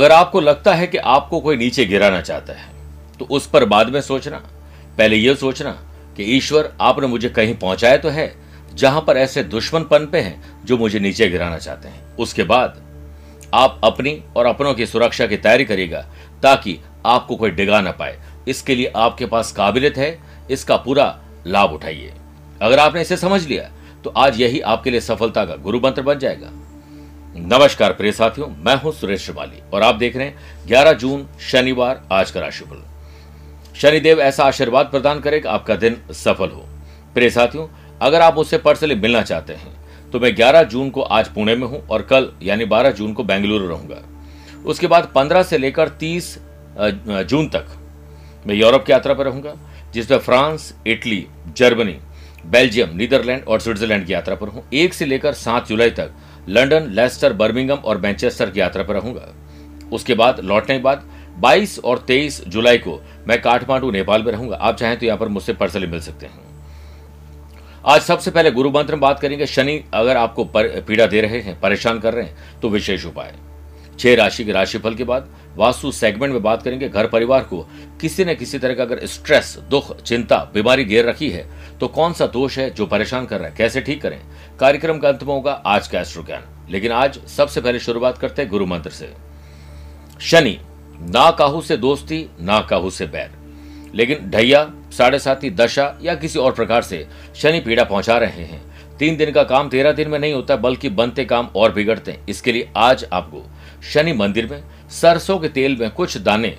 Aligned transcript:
अगर 0.00 0.12
आपको 0.12 0.40
लगता 0.40 0.72
है 0.74 0.86
कि 0.86 0.98
आपको 0.98 1.38
कोई 1.40 1.56
नीचे 1.56 1.84
गिराना 1.84 2.20
चाहता 2.20 2.52
है 2.52 2.68
तो 3.18 3.24
उस 3.26 3.46
पर 3.46 3.64
बाद 3.64 3.88
में 3.88 4.00
सोचना। 4.00 4.36
पहले 4.98 5.16
यह 5.16 5.34
सोचना 5.34 5.70
कि 6.16 6.24
ईश्वर 6.36 6.70
आपने 6.80 7.06
मुझे 7.06 7.28
कहीं 7.28 7.54
पहुँचाया 7.54 7.96
तो 7.96 8.08
है, 8.08 8.32
जहाँ 8.74 9.00
पर 9.00 9.16
ऐसे 9.16 9.42
दुश्मन 9.44 9.82
पन 9.82 10.06
पे 10.06 10.20
हैं 10.20 10.64
जो 10.64 10.78
मुझे 10.78 11.00
नीचे 11.00 11.28
गिराना 11.28 11.58
चाहते 11.58 11.88
हैं। 11.88 12.16
उसके 12.16 12.44
बाद 12.44 12.80
आप 13.54 13.80
अपनी 13.84 14.18
और 14.36 14.46
अपनों 14.46 14.72
की 14.74 14.86
सुरक्षा 14.86 15.26
की 15.26 15.36
तैयारी 15.38 15.64
करेगा 15.64 16.00
ताकि 16.42 16.78
आपको 17.06 17.36
कोई 17.36 17.50
डिगा 17.50 17.80
ना 17.80 17.90
पाए। 17.92 18.18
इसके 18.48 18.74
लिए 18.74 18.92
आपके 18.96 19.26
पास 19.26 19.52
काबिलियत 19.52 19.98
है, 19.98 20.18
इसका 20.50 20.76
पूरा 20.78 21.16
लाभ 21.46 21.72
उठाइए। 21.72 22.12
अगर 22.60 22.78
आपने 22.78 23.00
इसे 23.02 23.16
समझ 23.18 23.46
लिया 23.46 23.70
तो 24.04 24.14
आज 24.16 24.40
यही 24.40 24.60
आपके 24.62 24.90
लिए 24.90 25.00
सफलता 25.02 25.44
का 25.44 25.56
गुरु 25.58 25.80
मंत्र 25.80 26.02
बन 26.02 26.18
जाएगा। 26.18 26.52
नमस्कार 27.32 27.92
प्रिय 27.92 28.12
साथियों, 28.12 28.46
मैं 28.58 28.74
हूँ 28.76 28.92
सुरेश 28.92 29.24
श्रिवाली 29.24 29.60
और 29.72 29.82
आप 29.82 29.94
देख 29.94 30.16
रहे 30.16 30.26
हैं 30.26 30.66
11 30.68 30.92
जून, 30.92 31.26
शनिवार, 31.40 32.00
आज 32.12 32.30
का 32.30 32.40
राशिफल 32.40 32.82
शनिदेव 33.74 34.20
ऐसा 34.20 34.44
आशीर्वाद 34.44 34.86
प्रदान 34.86 35.20
करे 35.20 35.38
कि 35.40 35.48
आपका 35.48 35.74
दिन 35.76 35.96
सफल 36.12 36.48
हो। 36.48 36.64
प्रिय 37.14 37.30
साथियों, 37.30 37.66
अगर 38.00 38.20
आप 38.20 38.34
मुझसे 38.36 38.58
पर्सनली 38.58 38.94
मिलना 38.94 39.22
चाहते 39.22 39.52
हैं 39.52 40.10
तो 40.10 40.20
मैं 40.20 40.34
11 40.36 40.62
जून 40.64 40.90
को 40.90 41.02
आज 41.02 41.28
पुणे 41.28 41.54
में 41.56 41.66
हूँ 41.66 41.86
और 41.86 42.02
कल, 42.02 42.28
यानी 42.42 42.64
12 42.66 42.90
जून 42.90 43.12
को 43.12 43.24
बेंगलुरु 43.24 43.66
रहूँगा। 43.66 44.02
उसके 44.66 44.86
बाद 44.86 45.10
15 45.14 45.42
से 45.42 45.58
लेकर 45.58 45.88
30 46.00 46.36
जून 46.78 47.48
तक 47.48 47.66
मैं 48.46 48.54
यूरोप 48.54 48.84
की 48.84 48.92
यात्रा 48.92 49.14
पर 49.14 49.24
रहूँगा, 49.24 49.54
जिसमें 49.94 50.18
France, 50.18 50.72
Italy, 50.86 51.26
Germany, 51.56 51.96
Belgium, 52.46 52.96
Netherlands 52.96 53.44
और 53.44 53.60
स्विट्जरलैंड 53.60 54.06
की 54.06 54.12
यात्रा 54.12 54.34
पर 54.34 54.48
हूँ। 54.48 54.64
एक 54.74 54.94
से 54.94 55.06
लेकर 55.06 55.32
सात 55.34 55.68
जुलाई 55.68 55.90
तक 55.92 56.12
लंदन 56.48 56.90
लेस्टर, 56.90 57.32
बर्मिंगम 57.32 57.76
और 57.76 57.98
मैनचेस्टर 57.98 58.50
की 58.50 58.60
यात्रा 58.60 58.82
पर 58.82 58.94
रहूँगा। 58.94 59.34
उसके 59.92 60.14
बाद, 60.14 60.40
लौटने 60.40 60.76
के 60.76 60.82
बाद 60.82 61.08
22 61.38 61.78
और 61.78 61.98
23 61.98 62.40
जुलाई 62.48 62.78
को 62.78 63.00
मैं 63.28 63.40
काठमांडू, 63.42 63.90
नेपाल 63.90 64.22
में 64.22 64.32
रहूँगा। 64.32 64.56
आप 64.56 64.76
चाहें 64.76 64.98
तो 64.98 65.06
यहाँ 65.06 65.18
पर 65.18 65.28
मुझसे 65.28 65.52
पर्सनली 65.52 65.86
मिल 65.86 66.00
सकते 66.00 66.26
हैं। 66.26 66.48
आज 67.86 68.00
सबसे 68.00 68.30
पहले 68.30 68.50
गुरु 68.50 68.70
मंत्र 68.70 68.94
में 68.94 69.00
बात 69.00 69.20
करेंगे। 69.20 69.46
शनि 69.46 69.82
अगर 69.94 70.16
आपको 70.16 70.44
पीड़ा 70.56 71.06
दे 71.06 71.20
रहे 71.20 71.40
हैं, 71.40 71.58
परेशान 71.60 72.00
कर 72.00 72.14
रहे 72.14 72.24
हैं 72.24 72.60
तो 72.60 72.68
विशेष 72.68 73.06
उपाय। 73.06 73.34
छह 73.98 74.14
राशि 74.14 74.44
के 74.44 74.52
राशिफल 74.52 74.94
के 74.94 75.04
बाद 75.04 75.28
वास्तु 75.56 75.90
सेगमेंट 75.92 76.32
में 76.32 76.42
बात 76.42 76.62
करेंगे 76.62 76.88
घर 76.88 77.06
परिवार 77.06 77.42
को। 77.42 77.66
किसी 78.00 78.24
न 78.24 78.34
किसी 78.34 78.58
तरह 78.58 78.74
का 78.74 78.82
अगर 78.82 79.06
स्ट्रेस 79.06 79.58
दुख, 79.70 80.00
चिंता, 80.02 80.36
बीमारी 80.54 80.84
घेर 80.84 81.08
रखी 81.08 81.30
है 81.30 81.48
तो 81.78 81.88
कौन 81.88 82.12
सा 82.12 82.26
दोष 82.26 82.58
है 82.58 82.70
जो 82.70 82.86
परेशान 82.86 83.26
कर 83.26 83.38
रहा 83.38 83.48
है? 83.48 83.54
कैसे 83.56 83.80
ठीक 83.80 84.02
करें? 84.02 84.20
कार्यक्रम 84.60 84.98
का 84.98 85.08
अंत 85.08 85.22
में 85.22 85.34
होगा 85.34 85.52
आज 85.52 85.88
का 85.88 86.00
एस्ट्रो 86.00 86.22
ज्ञान। 86.22 86.44
लेकिन 86.70 86.92
आज 86.92 87.18
सबसे 87.26 87.60
पहले 87.60 87.78
शुरुआत 87.78 88.18
करते 88.18 88.42
हैं 88.42 88.50
गुरु 88.50 88.66
मंत्र 88.66 88.90
से। 88.90 89.12
शनि, 90.20 90.58
ना 91.00 91.30
काहू 91.30 91.60
से 91.60 91.76
दोस्ती, 91.76 92.26
ना 92.40 92.60
काहू 92.60 92.90
से 92.90 93.06
बैर। 93.06 93.30
लेकिन 93.94 94.30
ढैया, 94.30 94.70
साढ़े 94.92 95.18
साथी 95.18 95.50
दशा 95.50 95.98
या 96.02 96.14
किसी 96.14 96.38
और 96.38 96.52
प्रकार 96.52 96.82
से 96.82 97.06
शनि 97.36 97.60
पीड़ा 97.60 97.84
पहुँचा 97.84 98.18
रहे 98.18 98.44
हैं। 98.44 98.62
तीन 98.98 99.16
दिन 99.16 99.30
का 99.30 99.42
काम 99.42 99.68
तेरह 99.68 99.92
दिन 99.92 100.08
में 100.08 100.18
नहीं 100.18 100.32
होता, 100.32 100.56
बल्कि 100.56 100.88
बनते 100.88 101.24
काम 101.24 101.48
और 101.56 101.72
बिगड़ते 101.72 102.12
हैं। 102.12 102.24
इसके 102.28 102.52
लिए 102.52 102.68
आज 102.76 103.06
आपको 103.12 103.44
शनि 103.92 104.12
मंदिर 104.12 104.46
में 104.46 104.62
सरसों 104.90 105.38
के 105.38 105.48
तेल 105.48 105.76
में 105.76 105.90
कुछ 105.90 106.16
दाने 106.16 106.56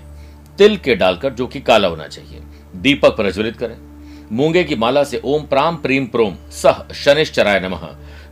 तिल 0.58 0.78
के 0.78 0.96
डालकर, 0.96 1.34
जो 1.34 1.48
कि 1.48 1.60
काला 1.60 1.88
होना 1.88 2.08
चाहिए। 2.08 2.42
दीपक 2.76 3.16
प्रज्वलित 3.16 3.58
करें। 3.58 3.78
मूँगे 4.32 4.64
की 4.64 4.76
माला 4.76 5.04
से 5.04 5.22
ओम 5.26 5.44
प्राम 5.44 5.76
प्रीम 5.76 6.06
प्रोम 6.06 6.36
सह 6.52 6.94
शनिश्चराय 6.94 7.60
नमः 7.60 7.88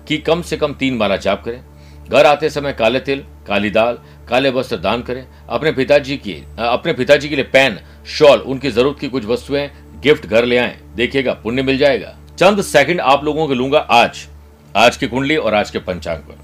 की 0.07 0.17
कम 0.17 0.41
से 0.41 0.57
कम 0.57 0.73
तीन 0.73 0.95
माला 0.95 1.15
जाप 1.17 1.43
करें। 1.43 1.61
घर 2.09 2.25
आते 2.25 2.49
समय 2.49 2.73
काले 2.73 2.99
तिल, 2.99 3.23
काली 3.47 3.69
दाल, 3.69 3.97
काले 4.29 4.49
वस्त्र 4.49 4.77
दान 4.77 5.01
करें। 5.01 5.25
अपने 5.49 5.71
पिताजी 5.71 6.17
की, 6.17 6.33
अपने 6.59 6.93
पिताजी 6.93 7.29
के 7.29 7.35
लिए 7.35 7.45
पेन, 7.45 7.77
शॉल, 8.07 8.39
उनकी 8.39 8.71
ज़रूरत 8.71 8.99
की 8.99 9.09
कुछ 9.09 9.25
वस्तुएँ, 9.25 9.69
गिफ्ट 10.01 10.25
घर 10.25 10.45
ले 10.45 10.57
आए। 10.57 10.79
देखिएगा, 10.95 11.33
पुण्य 11.33 11.61
मिल 11.61 11.77
जाएगा। 11.77 12.15
चंद 12.39 12.61
सेकंड 12.61 13.01
आप 13.01 13.23
लोगों 13.23 13.47
को 13.47 13.53
लूँगा 13.53 13.79
आज। 13.79 14.27
आज 14.75 14.97
की 14.97 15.07
कुंडली 15.07 15.35
और 15.35 15.53
आज 15.53 15.69
के 15.69 15.79
पंचांग 15.79 16.19
पर। 16.19 16.37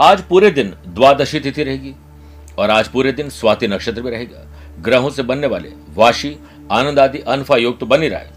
आज 0.00 0.22
पूरे 0.22 0.50
दिन 0.50 0.74
द्वादशी 0.86 1.40
तिथि 1.40 1.62
रहेगी। 1.62 1.94
और 2.58 2.70
आज 2.70 2.88
पूरे 2.88 3.12
दिन 3.12 3.28
स्वाति 3.30 3.68
नक्षत्र 3.68 4.02
में 4.02 4.10
रहेगा। 4.10 4.46
ग्रहों 4.80 5.10
से 5.10 5.22
बनने 5.22 5.46
वाले 5.46 5.72
वाशी 5.94 6.36
आनंद 6.72 6.98
आदि 6.98 7.18
अनफा 7.18 7.56
योग 7.56 7.78
तो 7.80 7.86
बन 7.86 8.02
ही 8.02 8.08
रहा 8.08 8.20
है। 8.20 8.34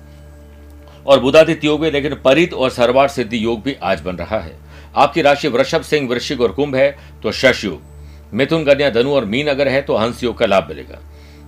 और 1.05 1.19
बुधादित्य 1.19 1.67
योग 1.67 1.81
भी 1.81 1.91
लेकिन 1.91 2.15
परित 2.15 2.53
और 2.53 2.69
सर्वार 2.69 3.07
सिद्धि 3.07 3.43
योग 3.43 3.61
भी 3.63 3.75
आज 3.83 4.01
बन 4.01 4.15
रहा 4.15 4.39
है। 4.39 4.57
आपकी 4.95 5.21
राशि 5.21 5.47
वृषभ 5.47 5.81
सिंह, 5.81 6.09
वृश्चिक 6.09 6.41
और 6.41 6.51
कुंभ 6.51 6.75
है 6.75 6.97
तो 7.23 7.31
शश 7.31 7.63
योग। 7.65 7.81
मिथुन 8.33 8.65
कन्या, 8.65 8.89
धनु 8.89 9.13
और 9.13 9.25
मीन 9.25 9.47
अगर 9.47 9.67
है 9.67 9.81
तो 9.81 9.95
हंस 9.95 10.23
योग 10.23 10.37
का 10.37 10.45
लाभ 10.45 10.67
मिलेगा। 10.69 10.99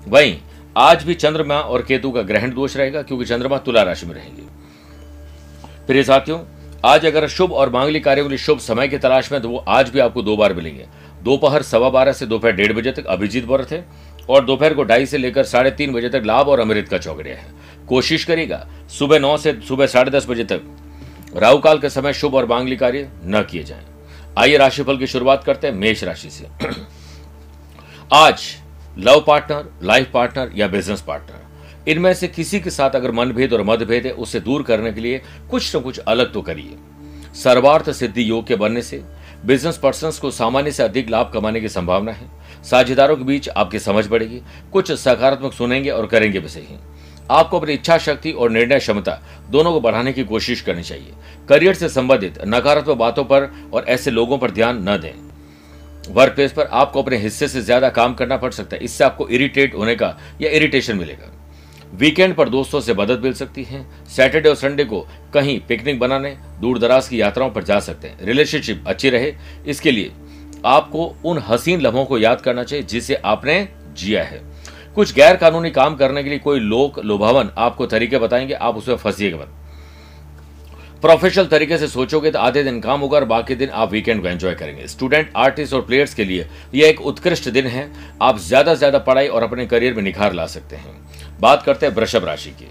वहीं, 0.08 0.38
आज 0.78 1.04
भी 1.04 1.14
चंद्रमा 1.14 1.56
और 1.56 1.82
केतु 1.82 2.12
का 2.12 2.22
ग्रहण 2.22 2.54
दोष 2.54 2.78
रहेगा, 2.78 3.02
क्योंकि 3.02 3.26
चंद्रमा 3.26 3.58
तुला 3.58 3.82
राशि 3.82 4.06
में 4.06 4.14
रहेंगे। 4.16 4.42
प्रिय 5.88 6.04
साथियों, 6.04 6.40
आज 6.86 7.06
अगर 7.06 7.28
शुभ 7.28 7.52
और 7.54 7.70
मांगलिक 7.70 8.04
कार्यों 8.04 8.26
के 8.26 8.30
लिए 8.30 8.38
शुभ 8.38 8.60
समय 8.60 8.88
की 8.88 8.98
तलाश 8.98 9.32
में 9.32 9.42
तो 9.42 9.50
वो 9.50 9.64
आज 9.68 9.90
भी 9.90 10.00
आपको 10.00 10.22
दो 10.22 10.36
बार 10.38 10.54
मिलेंगे। 10.54 10.86
दोपहर 11.24 11.62
सवा 11.62 11.90
बारह 11.90 12.14
से 12.14 12.26
दोपहर 12.26 12.52
डेढ़ 12.52 12.74
बजे 12.74 12.92
तक 12.92 13.06
अभिजीत 13.06 13.46
व्रत 13.46 13.72
है 13.72 13.86
और 14.30 14.46
दोपहर 14.46 14.74
को 14.74 14.84
ढाई 14.84 15.06
से 15.06 15.18
लेकर 15.18 15.44
साढ़े 15.44 15.72
तीन 15.72 15.94
बजे 15.94 16.10
तक 16.10 16.24
लाभ 16.26 16.48
और 16.48 16.60
अमृत 16.60 16.88
का 16.88 16.98
चौकड़िया 16.98 17.36
है। 17.36 17.54
कोशिश 17.88 18.24
करेगा 18.26 18.68
सुबह 18.90 19.20
नौ 19.20 19.36
से 19.38 19.54
सुबह 19.68 19.88
साढ़े 19.88 20.12
दस 20.12 20.26
बजे 20.30 20.44
तक 20.44 20.62
राहु 21.38 21.58
काल 21.58 21.80
के 21.80 21.90
समय 21.90 22.14
शुभ 22.14 22.36
और 22.36 22.46
मांगलिक 22.46 22.80
कार्य 22.80 23.10
न 23.26 23.42
किए 23.42 23.64
जाएँ। 23.64 23.86
आइए 24.38 24.58
राशिफल 24.58 24.98
की 24.98 25.08
शुरुआत 25.08 25.44
करते 25.44 25.68
हैं 25.68 25.74
मेष 25.74 26.04
राशि 26.04 26.30
से। 26.30 26.48
आज 28.14 28.42
लव 28.98 29.24
पार्टनर, 29.28 29.66
लाइफ 29.84 30.12
पार्टनर 30.14 30.52
या 30.56 30.68
बिज़नेस 30.68 31.02
पार्टनर। 31.02 31.90
इनमें 31.92 32.14
से 32.14 32.28
किसी 32.28 32.60
के 32.60 32.70
साथ 32.70 32.96
अगर 32.96 33.12
मनभेद 33.12 33.54
और 33.54 33.64
मतभेद 33.64 34.06
है, 34.06 34.12
उसे 34.12 34.40
दूर 34.40 34.64
करने 34.64 34.92
के 34.94 35.02
लिए 35.02 35.22
कुछ 35.52 35.76
न 35.76 35.80
कुछ 35.80 36.00
अलग 36.00 36.34
तो 36.34 36.42
करिए। 36.42 36.78
सर्वार्थ 37.34 37.92
सिद्धि 37.92 38.30
योग 38.30 38.48
के 38.48 38.56
बनने 38.56 38.82
से 38.82 39.02
बिज़नेस 39.46 39.78
पर्सन 39.78 40.12
को 40.22 40.32
सामान्य 40.32 40.72
से 40.72 40.84
अधिक 40.84 41.10
लाभ 41.10 41.32
कमाने 41.34 41.62
की 41.62 41.70
संभावना 41.70 42.12
है। 42.12 42.30
साझेदारों 42.64 43.16
के 43.18 43.24
बीच 43.24 43.50
आपकी 43.50 43.80
समझ 43.80 44.06
बढ़ेगी। 44.08 44.42
कुछ 44.74 44.92
सकारात्मक 44.92 45.54
सुनेंगे 45.54 45.90
और 45.90 46.08
करेंगे 46.08 46.40
भी 46.40 46.48
सही। 46.48 46.78
आपको 47.32 47.60
अपनी 47.60 47.74
इच्छा 47.74 47.98
शक्ति 47.98 48.32
और 48.32 48.52
निर्णय 48.52 48.80
क्षमता 48.80 49.20
दोनों 49.50 49.72
को 49.72 49.80
बढ़ाने 49.82 50.14
की 50.14 50.24
कोशिश 50.24 50.62
करनी 50.62 50.84
चाहिए। 50.84 51.14
करियर 51.50 51.74
से 51.74 51.90
संबंधित 51.90 52.40
नकारात्मक 52.46 52.98
बातों 52.98 53.24
पर 53.24 53.50
और 53.74 53.86
ऐसे 53.88 54.12
लोगों 54.12 54.38
पर 54.38 54.52
ध्यान 54.52 54.90
न 54.90 54.98
दें। 54.98 55.14
वर्क 56.10 56.34
प्लेस 56.36 56.52
पर 56.52 56.68
आपको 56.74 57.02
अपने 57.04 57.18
हिस्से 57.18 57.48
से 57.48 57.62
ज़्यादा 57.62 57.90
काम 57.90 58.14
करना 58.14 58.38
पड़ 58.38 58.52
सकता 58.52 58.76
है। 58.76 58.84
इससे 58.84 59.04
आपको 59.04 59.28
इरिटेट 59.30 59.76
होने 59.76 59.96
का 59.96 60.18
या 60.42 60.50
इरिटेशन 60.50 60.98
मिलेगा। 60.98 61.32
वीकेंड 61.94 62.34
पर 62.36 62.50
दोस्तों 62.50 62.80
से 62.82 62.94
मदद 62.94 63.24
मिल 63.24 63.34
सकती 63.34 63.64
है। 63.64 63.86
सैटरडे 64.08 64.50
और 64.50 64.56
संडे 64.56 64.84
को 64.84 65.00
कहीं 65.34 65.60
पिकनिक 65.60 66.00
बनाने 66.00 66.36
दूर 66.62 66.80
दराज 66.80 67.08
की 67.08 67.22
यात्राओं 67.22 67.50
पर 67.50 67.64
जा 67.64 67.80
सकते 67.80 68.08
हैं। 68.08 68.26
रिलेशनशिप 68.26 68.84
अच्छी 68.88 69.10
रहे। 69.10 69.34
इसके 69.66 69.92
लिए 69.92 70.12
आपको 70.66 71.06
उन 71.26 71.44
हसीन 71.48 71.82
लम्हों 71.82 72.06
को 72.06 72.18
याद 72.18 72.42
करना 72.42 72.64
चाहिए 72.64 72.86
जिसे 72.86 73.16
आपने 73.16 73.68
जिया 73.94 74.24
है। 74.24 74.42
कुछ 74.96 75.14
गैर 75.14 75.36
कानूनी 75.36 75.72
काम 75.72 75.96
करने 75.96 76.24
के 76.24 76.30
लिए 76.30 76.40
कोई 76.40 76.60
लोक 76.60 77.00
लोभावन 77.00 77.50
आपको 77.58 77.86
तरीके 77.86 78.18
बताएँगे, 78.18 78.54
आप 78.54 78.78
उसमें 78.78 78.96
फंसीएगा 78.96 79.38
मत। 79.38 79.58
प्रोफेशनल 81.02 81.46
तरीके 81.46 81.78
से 81.78 81.88
सोचोगे 81.88 82.32
तो 82.32 82.40
आधे 82.40 82.64
दिन 82.64 82.80
काम 82.80 83.00
होगा 83.00 83.18
और 83.18 83.26
बाकी 83.26 83.56
दिन 83.56 83.70
आप 83.70 83.92
वीकेंड 83.92 84.22
को 84.22 84.28
एंजॉय 84.28 84.54
करेंगे। 84.56 84.88
स्टूडेंट 84.88 85.32
आर्टिस्ट 85.36 85.74
और 85.74 85.82
प्लेयर्स 85.82 86.14
के 86.14 86.26
लिए 86.26 86.48
यह 86.76 86.88
एक 86.88 87.02
उत्कृष्ट 87.02 87.50
दिन 87.50 87.68
है। 87.68 87.90
आप 88.22 88.40
ज़्यादा 88.40 88.74
से 88.74 88.78
ज़्यादा 88.80 89.00
पढ़ाई 89.00 89.28
और 89.28 89.44
अपने 89.44 89.66
करियर 89.66 89.94
में 89.94 90.04
निखार 90.04 90.34
ला 90.34 90.46
सकते 90.48 90.76
हैं। 90.76 91.00
बात 91.42 91.64
करते 91.64 91.86
हैं 91.86 91.94
वृषभ 91.96 92.26
राशि 92.26 92.50
की। 92.52 92.68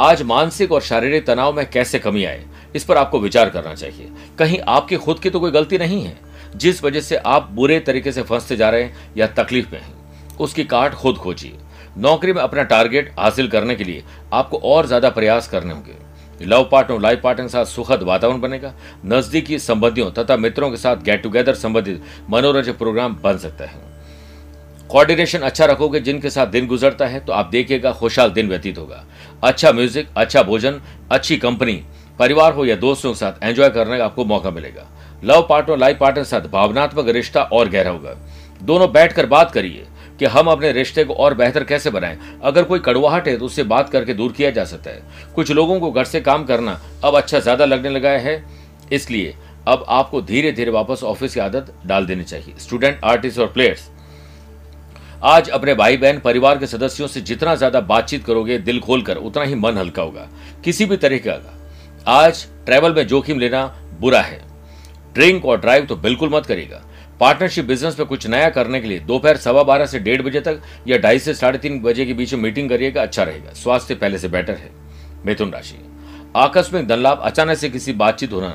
आज 0.00 0.22
मानसिक 0.24 0.72
और 0.72 0.80
शारीरिक 0.82 1.26
तनाव 1.26 1.52
में 1.52 1.68
कैसे 1.70 1.98
कमी 1.98 2.24
आए, 2.24 2.44
इस 2.76 2.84
पर 2.84 2.96
आपको 2.96 3.18
विचार 3.20 3.50
करना 3.50 3.74
चाहिए। 3.74 4.10
कहीं 4.38 4.58
आपकी 4.68 4.96
खुद 4.96 5.18
की 5.18 5.30
तो 5.30 5.40
कोई 5.40 5.50
गलती 5.50 5.78
नहीं 5.78 6.02
है, 6.02 6.16
जिस 6.56 6.82
वजह 6.84 7.00
से 7.00 7.16
आप 7.16 7.48
बुरे 7.52 7.78
तरीके 7.80 8.12
से 8.12 8.22
फंसते 8.22 8.56
जा 8.56 8.70
रहे 8.70 8.82
हैं 8.82 9.12
या 9.16 9.26
तकलीफ़ 9.34 9.72
में 9.72 9.80
हैं। 9.80 10.36
उसकी 10.38 10.64
काट 10.66 10.94
खुद 10.94 11.16
खोजिए। 11.16 11.58
नौकरी 11.98 12.32
में 12.32 12.42
अपना 12.42 12.62
टारगेट 12.64 13.12
हासिल 13.18 13.48
करने 13.48 13.74
के 13.74 13.84
लिए 13.84 14.02
आपको 14.32 14.58
और 14.58 14.86
ज़्यादा 14.86 15.10
प्रयास 15.10 15.48
करने 15.48 15.72
होंगे। 15.72 16.02
लव 16.40 16.68
पार्टनर 16.72 17.00
लाइफ 17.00 17.20
पार्टनर 17.22 17.46
के 17.46 17.52
साथ 17.52 17.64
सुखद 17.66 18.02
वातावरण 18.02 18.40
बनेगा। 18.40 18.72
नजदीकी 19.06 19.58
संबंधियों 19.60 20.10
तथा 20.12 20.36
मित्रों 20.36 20.70
के 20.70 20.76
साथ 20.76 21.02
गेट 21.04 21.22
टुगेदर 21.22 21.54
संबंधित 21.56 22.02
मनोरंजक 22.30 22.78
प्रोग्राम 22.78 23.16
बन 23.22 23.38
सकता 23.38 23.64
है। 23.64 23.93
कोऑर्डिनेशन 24.84 25.38
अच्छा 25.40 25.66
रखोगे, 25.66 26.00
जिनके 26.00 26.30
साथ 26.30 26.46
दिन 26.46 26.66
गुजरता 26.66 27.06
है 27.06 27.20
तो 27.20 27.32
आप 27.32 27.46
देखिएगा, 27.46 27.92
खुशहाल 27.92 28.30
दिन 28.30 28.48
व्यतीत 28.48 28.78
होगा। 28.78 29.04
अच्छा 29.42 29.72
म्यूज़िक 29.72 30.08
अच्छा 30.16 30.42
भोजन, 30.42 30.80
अच्छी 31.10 31.36
कंपनी 31.38 31.82
परिवार 32.18 32.52
हो 32.52 32.64
या 32.64 32.76
दोस्तों 32.76 33.12
के 33.12 33.18
साथ 33.18 33.42
एंजॉय 33.42 33.70
करने 33.70 33.98
का 33.98 34.04
आपको 34.04 34.24
मौका 34.24 34.50
मिलेगा। 34.50 34.86
लव 35.24 35.46
पार्टनर 35.48 35.76
लाइफ 35.78 35.98
पार्टनर 35.98 36.22
के 36.22 36.28
साथ 36.28 36.48
भावनात्मक 36.50 37.08
रिश्ता 37.08 37.42
और 37.42 37.68
गहरा 37.68 37.90
होगा। 37.90 38.14
दोनों 38.62 38.90
बैठकर 38.92 39.26
बात 39.26 39.50
करिए 39.50 39.86
कि 40.18 40.24
हम 40.26 40.46
अपने 40.46 40.70
रिश्ते 40.72 41.04
को 41.04 41.14
और 41.14 41.34
बेहतर 41.34 41.64
कैसे 41.64 41.90
बनाएँ। 41.90 42.18
अगर 42.42 42.64
कोई 42.64 42.78
कड़वाहट 42.80 43.28
है 43.28 43.36
तो 43.36 43.44
उससे 43.44 43.62
बात 43.64 43.88
करके 43.90 44.14
दूर 44.14 44.32
किया 44.32 44.50
जा 44.50 44.64
सकता 44.64 44.90
है। 44.90 45.32
कुछ 45.34 45.50
लोगों 45.52 45.78
को 45.80 45.90
घर 45.90 46.04
से 46.04 46.20
काम 46.20 46.44
करना 46.44 46.80
अब 47.04 47.16
अच्छा 47.16 47.38
ज़्यादा 47.38 47.64
लगने 47.64 47.90
लगा 47.90 48.10
है। 48.10 48.42
इसलिए 48.92 49.34
अब 49.68 49.84
आपको 49.88 50.20
धीरे 50.22 50.52
धीरे 50.52 50.70
वापस 50.70 51.02
ऑफ़िस 51.04 51.34
की 51.34 51.40
आदत 51.40 51.74
डाल 51.86 52.06
देनी 52.06 52.24
चाहिए। 52.24 52.54
स्टूडेंट 52.58 53.00
आर्टिस्ट 53.04 53.38
और 53.38 53.46
प्लेयर्स 53.48 53.90
आज 55.24 55.48
अपने 55.48 55.74
भाई 55.74 55.96
बहन 55.96 56.18
परिवार 56.18 56.58
के 56.58 56.66
सदस्यों 56.66 57.06
से 57.08 57.20
जितना 57.20 57.54
ज़्यादा 57.54 57.80
बातचीत 57.82 58.24
करोगे, 58.24 58.56
दिल 58.58 58.80
खोलकर, 58.80 59.16
उतना 59.18 59.42
ही 59.44 59.54
मन 59.54 59.78
हल्का 59.78 60.02
होगा। 60.02 60.26
किसी 60.64 60.84
भी 60.84 60.96
तरीके 60.96 61.30
का 61.30 62.12
आज 62.12 62.44
ट्रैवल 62.66 62.94
में 62.94 63.06
जोखिम 63.06 63.38
लेना 63.38 63.64
बुरा 64.00 64.20
है। 64.20 64.40
ड्रिंक 65.14 65.44
और 65.44 65.60
ड्राइव 65.60 65.86
तो 65.86 65.96
बिल्कुल 65.96 66.30
मत 66.30 66.46
करेगा 66.46 66.82
पार्टनरशिप 67.20 67.64
बिज़नेस 67.64 67.98
में 67.98 68.06
कुछ 68.08 68.26
नया 68.26 68.50
करने 68.50 68.80
के 68.80 68.88
लिए 68.88 68.98
दोपहर 69.00 69.36
सवा 69.36 69.62
बारह 69.62 69.86
से 69.86 69.98
डेढ़ 70.00 70.22
बजे 70.22 70.40
तक 70.40 70.60
या 70.88 70.98
ढाई 70.98 71.18
से 71.18 71.34
साढ़े 71.34 71.58
तीन 71.58 71.80
बजे 71.82 72.06
के 72.06 72.14
बीच 72.14 72.34
मीटिंग 72.36 72.68
करिएगा 72.68 73.02
अच्छा 73.02 73.22
रहेगा। 73.22 73.52
स्वास्थ्य 73.54 73.94
पहले 73.94 74.18
से 74.18 74.28
बेटर 74.28 74.54
है। 74.54 74.70
मिथुन 75.26 75.52
राशि। 75.52 75.78
आकस्मिक 76.36 76.86
धन 76.86 76.98
लाभ 76.98 77.20
अचानक 77.24 77.58
से 77.58 77.68
किसी 77.70 77.92
बातचीत 77.94 78.32
होना, 78.32 78.54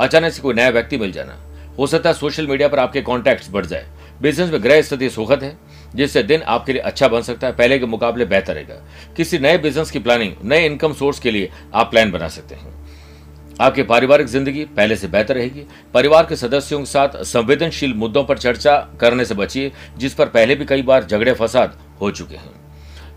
अचानक 0.00 0.32
से 0.32 0.42
कोई 0.42 0.54
नया 0.54 0.70
व्यक्ति 0.70 0.98
मिल 0.98 1.12
जाना, 1.12 1.38
हो 1.78 1.86
सकता 1.86 2.08
है 2.08 2.14
सोशल 2.14 2.46
मीडिया 2.46 2.68
पर 2.68 2.78
आपके 2.78 3.00
कॉन्टैक्ट 3.02 3.50
बढ़ 3.50 3.66
जाए। 3.66 3.86
बिज़नेस 4.22 4.50
में 4.50 4.62
ग्रह 4.62 4.80
स्थिति 4.82 5.08
सुखद 5.10 5.42
है। 5.42 5.56
जिससे 5.94 6.22
दिन 6.22 6.42
आपके 6.44 6.72
लिए 6.72 6.82
अच्छा 6.82 7.08
बन 7.08 7.22
सकता 7.22 7.46
है, 7.46 7.52
पहले 7.52 7.78
के 7.78 7.86
मुकाबले 7.86 8.24
बेहतर 8.26 8.54
रहेगा। 8.54 8.74
किसी 9.16 9.38
नए 9.38 9.58
बिज़नेस 9.58 9.90
की 9.90 9.98
प्लानिंग 9.98 10.32
नए 10.44 10.66
इनकम 10.66 10.92
सोर्स 10.94 11.20
के 11.20 11.30
लिए 11.30 11.50
आप 11.74 11.90
प्लान 11.90 12.10
बना 12.10 12.28
सकते 12.30 12.54
हैं। 12.54 12.76
आपकी 13.60 13.82
पारिवारिक 13.84 14.26
ज़िंदगी 14.26 14.64
पहले 14.76 14.96
से 14.96 15.08
बेहतर 15.08 15.34
रहेगी। 15.34 15.64
परिवार 15.94 16.26
के 16.26 16.36
सदस्यों 16.36 16.78
के 16.80 16.86
साथ 16.86 17.22
संवेदनशील 17.24 17.94
मुद्दों 17.94 18.24
पर 18.24 18.38
चर्चा 18.38 18.76
करने 19.00 19.24
से 19.24 19.34
बचिए, 19.34 19.72
जिस 19.98 20.14
पर 20.14 20.26
पहले 20.28 20.54
भी 20.54 20.64
कई 20.64 20.82
बार 20.82 21.04
झगड़े 21.04 21.32
फसाद 21.34 21.78
हो 22.00 22.10
चुके 22.10 22.36
हैं। 22.36 22.54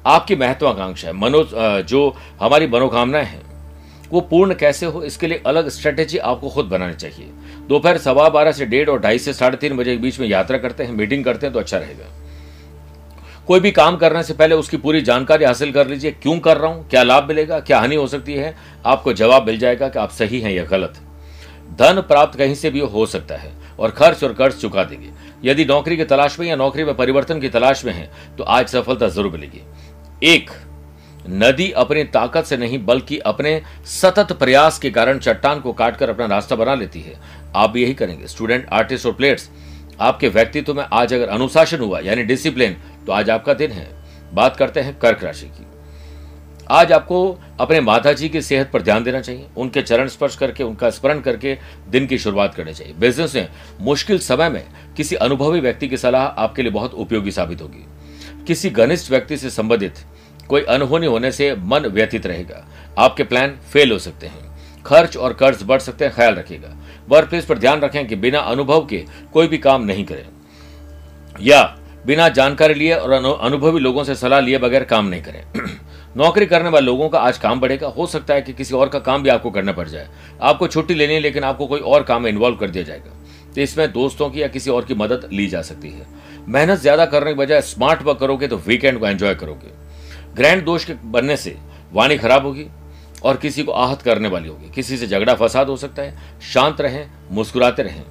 आपकी 0.08 0.36
महत्वाकांक्षा 0.36 1.12
मनो 1.14 1.44
जो 1.84 2.08
हमारी 2.42 2.68
मनोकामनाएँ 2.68 3.26
हैं, 3.26 3.42
वो 4.12 4.22
पूर्ण 4.22 4.54
कैसे 4.54 4.86
हो, 4.86 5.04
इसके 5.04 5.28
लिए 5.28 5.42
अलग 5.46 5.68
स्ट्रेटेजी 5.70 6.18
आपको 6.20 6.50
खुद 6.50 6.66
बनानी 6.66 6.94
चाहिए। 6.96 7.30
दोपहर 7.68 7.98
सवा 7.98 8.28
बारह 8.30 8.52
से 8.52 8.66
डेढ़ 8.66 8.90
और 8.90 9.00
ढाई 9.02 9.20
से 9.20 9.34
साढ़े 9.34 9.58
तीन 9.58 9.78
बजे 9.78 9.96
के 9.96 10.02
बीच 10.02 10.20
में 10.20 10.28
यात्रा 10.28 10.58
करते 10.58 10.84
हैं 10.84 10.92
मीटिंग 10.94 11.24
करते 11.26 11.46
हैं 11.46 11.54
तो 11.54 11.60
अच्छा 11.60 11.78
रहेगा। 11.78 12.06
कोई 13.48 13.60
भी 13.60 13.72
काम 13.72 13.96
करने 13.98 14.24
से 14.24 14.34
पहले 14.34 14.56
उसकी 14.56 14.78
पूरी 14.78 15.02
जानकारी 15.02 15.46
हासिल 15.46 15.72
कर 15.72 15.88
लीजिए। 15.88 16.12
क्यों 16.14 16.38
कर 16.40 16.58
रहा 16.58 16.72
हूँ? 16.72 16.88
क्या 16.90 17.04
लाभ 17.04 17.28
मिलेगा? 17.28 17.60
क्या 17.60 17.80
हानि 17.80 17.96
हो 17.96 18.08
सकती 18.08 18.34
है? 18.34 18.56
आपको 18.86 19.14
जवाब 19.14 19.48
मिल 19.48 19.58
जाएगा 19.60 19.90
कि 19.90 20.00
आप 20.00 20.10
सही 20.10 20.40
हैं 20.42 20.52
या 20.52 20.64
गलत। 20.66 21.00
धन 21.80 22.02
प्राप्त 22.02 22.38
कहीं 22.38 22.56
से 22.56 22.70
भी 22.70 22.80
हो 22.80 23.06
सकता 23.06 23.36
है 23.36 23.52
और 23.80 23.92
खर्च 23.92 24.24
और 24.24 24.34
कर्ज 24.34 24.56
चुका 24.56 24.84
देंगे। 24.84 25.10
यदि 25.44 25.66
नौकरी 25.66 25.98
की 25.98 26.04
तलाश 26.06 26.40
में 26.40 26.48
या 26.48 26.56
नौकरी 26.56 26.84
में 26.84 26.96
परिवर्तन 26.96 27.40
की 27.40 27.50
तलाश 27.50 27.84
में 27.86 27.94
है 27.94 28.10
तो 28.38 28.44
आज 28.44 28.68
सफलता 28.68 29.08
ज़रूर 29.08 29.32
मिलेगी। 29.32 29.62
एक, 30.26 30.50
नदी 31.24 31.70
अपनी 31.74 32.04
ताकत 32.06 32.46
से 32.46 32.58
नहीं, 32.58 32.86
बल्कि 32.86 33.18
अपने 33.20 33.62
सतत 33.92 34.32
प्रयास 34.34 34.80
के 34.80 34.90
कारण 34.92 35.20
चट्टान 35.20 35.60
को 35.60 35.74
काटकर 35.74 36.10
अपना 36.10 36.26
रास्ता 36.26 36.56
बना 36.56 36.76
लेती 36.76 37.02
है। 37.02 37.20
आप 37.56 37.70
भी 37.70 37.84
यही 37.84 37.94
करेंगे। 37.94 38.28
स्टूडेंट, 38.28 38.68
आर्टिस्ट 38.70 39.06
और 39.06 39.14
प्लेयर्स, 39.14 39.50
आपके 40.00 40.30
व्यक्तित्व 40.30 40.74
में 40.74 40.84
आज 40.84 41.14
अगर 41.14 41.28
अनुशासन 41.30 41.80
हुआ, 41.80 42.00
यानी 42.00 42.24
डिसिप्लिन 42.24 42.76
तो 43.07 43.12
आज 43.12 43.30
आपका 43.30 43.53
दिन 43.53 43.71
है। 43.71 43.89
बात 44.33 44.57
करते 44.57 44.80
हैं 44.80 45.00
कर्क 45.00 45.24
राशि 45.24 45.45
की। 45.45 45.65
आज 46.69 46.92
आपको 46.92 47.39
अपने 47.59 47.81
माता 47.81 48.13
जी 48.13 48.30
की 48.30 48.42
सेहत 48.42 48.71
पर 48.71 48.81
ध्यान 48.81 49.03
देना 49.03 49.21
चाहिए। 49.21 49.48
उनके 49.57 49.81
चरण 49.81 50.07
स्पर्श 50.07 50.36
करके, 50.36 50.63
उनका 50.63 50.89
स्मरण 50.89 51.19
करके 51.19 51.57
दिन 51.89 52.07
की 52.07 52.18
शुरुआत 52.18 52.56
करनी 52.56 52.74
चाहिए। 52.74 52.94
बिज़नेस 52.94 53.36
में 53.36 53.50
मुश्किल 53.81 54.19
समय 54.19 54.50
में 54.50 54.65
किसी 54.98 55.15
अनुभवी 55.15 55.59
व्यक्ति 55.59 55.88
की 55.88 55.98
सलाह 55.98 56.24
आपके 56.24 56.62
लिए 56.62 56.71
बहुत 56.71 56.94
उपयोगी 56.94 57.31
साबित 57.31 57.62
होगी। 57.62 57.86
किसी 58.48 58.69
घनिष्ठ 58.69 59.12
व्यक्ति 59.12 59.38
से 59.38 59.50
संबंधित 59.50 59.94
कोई 60.48 60.62
अनहोनी 60.62 61.06
होने 61.06 61.31
से 61.31 61.56
मन 61.56 61.80
व्यतीत 61.80 62.25
रहेगा। 62.25 62.68
आपके 62.98 63.24
प्लान 63.24 63.59
फेल 63.74 63.92
हो 63.92 64.00
सकते 64.00 64.27
हैं। 64.27 64.51
खर्च 64.86 65.18
और 65.18 65.33
कर्ज 65.33 65.63
बढ़ 65.63 65.80
सकते 65.80 66.06
हैं, 66.06 66.13
ख्याल 66.15 66.36
रखिएगा। 66.36 66.77
वर्क 67.09 67.30
प्लेस 67.30 67.45
पर 67.45 67.57
ध्यान 67.57 67.80
रखें 67.80 68.07
कि 68.07 68.15
बिना 68.15 68.39
अनुभव 68.39 68.86
के 68.86 69.06
कोई 69.33 69.48
भी 69.48 69.57
काम 69.57 69.83
नहीं 69.83 70.06
करें। 70.06 70.25
या 71.42 71.77
बिना 72.06 72.27
जानकारी 72.30 72.74
लिए 72.74 72.94
और 72.94 73.12
अनुभवी 73.12 73.80
लोगों 73.80 74.03
से 74.03 74.15
सलाह 74.15 74.39
लिए 74.39 74.57
बगैर 74.57 74.83
काम 74.83 75.06
नहीं 75.06 75.21
करें। 75.21 75.44
नौकरी 76.18 76.45
करने 76.45 76.69
वाले 76.69 76.86
लोगों 76.86 77.09
का 77.09 77.19
आज 77.19 77.38
काम 77.38 77.59
बढ़ेगा। 77.59 77.88
हो 77.88 78.06
सकता 78.07 78.33
है 78.33 78.42
कि 78.42 78.53
किसी 78.53 78.75
और 78.75 78.89
का 78.89 79.00
काम 79.00 79.24
भी 79.24 79.30
आपको 79.30 79.51
करना 79.51 79.71
पड़ 79.71 79.88
जाए। 79.88 80.07
आपको 80.42 80.68
छुट्टी 80.68 80.94
लेनी 80.94 81.13
है, 81.13 81.19
लेकिन 81.19 81.44
आपको 81.44 81.68
कोई 81.68 81.80
और 81.80 82.03
काम 82.03 82.24
में 82.24 82.30
इन्वॉल्व 82.30 82.56
कर 82.56 82.69
दिया 82.69 82.83
जाएगा। 82.83 83.13
तो 83.56 83.62
इसमें 83.62 83.92
दोस्तों 83.94 84.30
की 84.30 84.42
या 84.42 84.48
किसी 84.48 84.69
और 84.69 84.86
की 84.86 84.94
मदद 84.94 85.30
ली 85.33 85.48
जा 85.48 85.62
सकती 85.62 85.89
है। 85.89 86.06
मेहनत 86.48 86.80
ज़्यादा 86.80 87.06
करने 87.06 87.33
के 87.33 87.39
बजाय 87.39 87.62
स्मार्ट 87.62 88.03
वर्क 88.03 88.19
करोगे 88.19 88.48
तो 88.48 88.57
वीकेंड 88.57 89.00
को 89.00 89.07
एंजॉय 89.07 89.36
करोगे। 89.36 89.71
ग्रैंड 90.36 90.63
दोष 90.65 90.86
के 90.86 90.94
बनने 91.06 91.38
से 91.38 91.56
वाणी 91.94 92.18
खराब 92.18 92.45
होगी 92.45 92.65
और 93.24 93.38
किसी 93.38 93.63
को 93.63 93.71
आहत 93.71 94.01
करने 94.01 94.30
वाली 94.30 94.50
होगी। 94.50 94.69
किसी 94.69 94.98
से 94.98 95.07
झगड़ा 95.07 95.36
फसाद 95.36 95.68
हो 95.68 95.75
सकता 95.77 96.01
है। 96.01 96.39
शांत 96.53 96.81
रहें, 96.81 97.09
मुस्कुराते 97.31 97.83
रहें। 97.83 98.03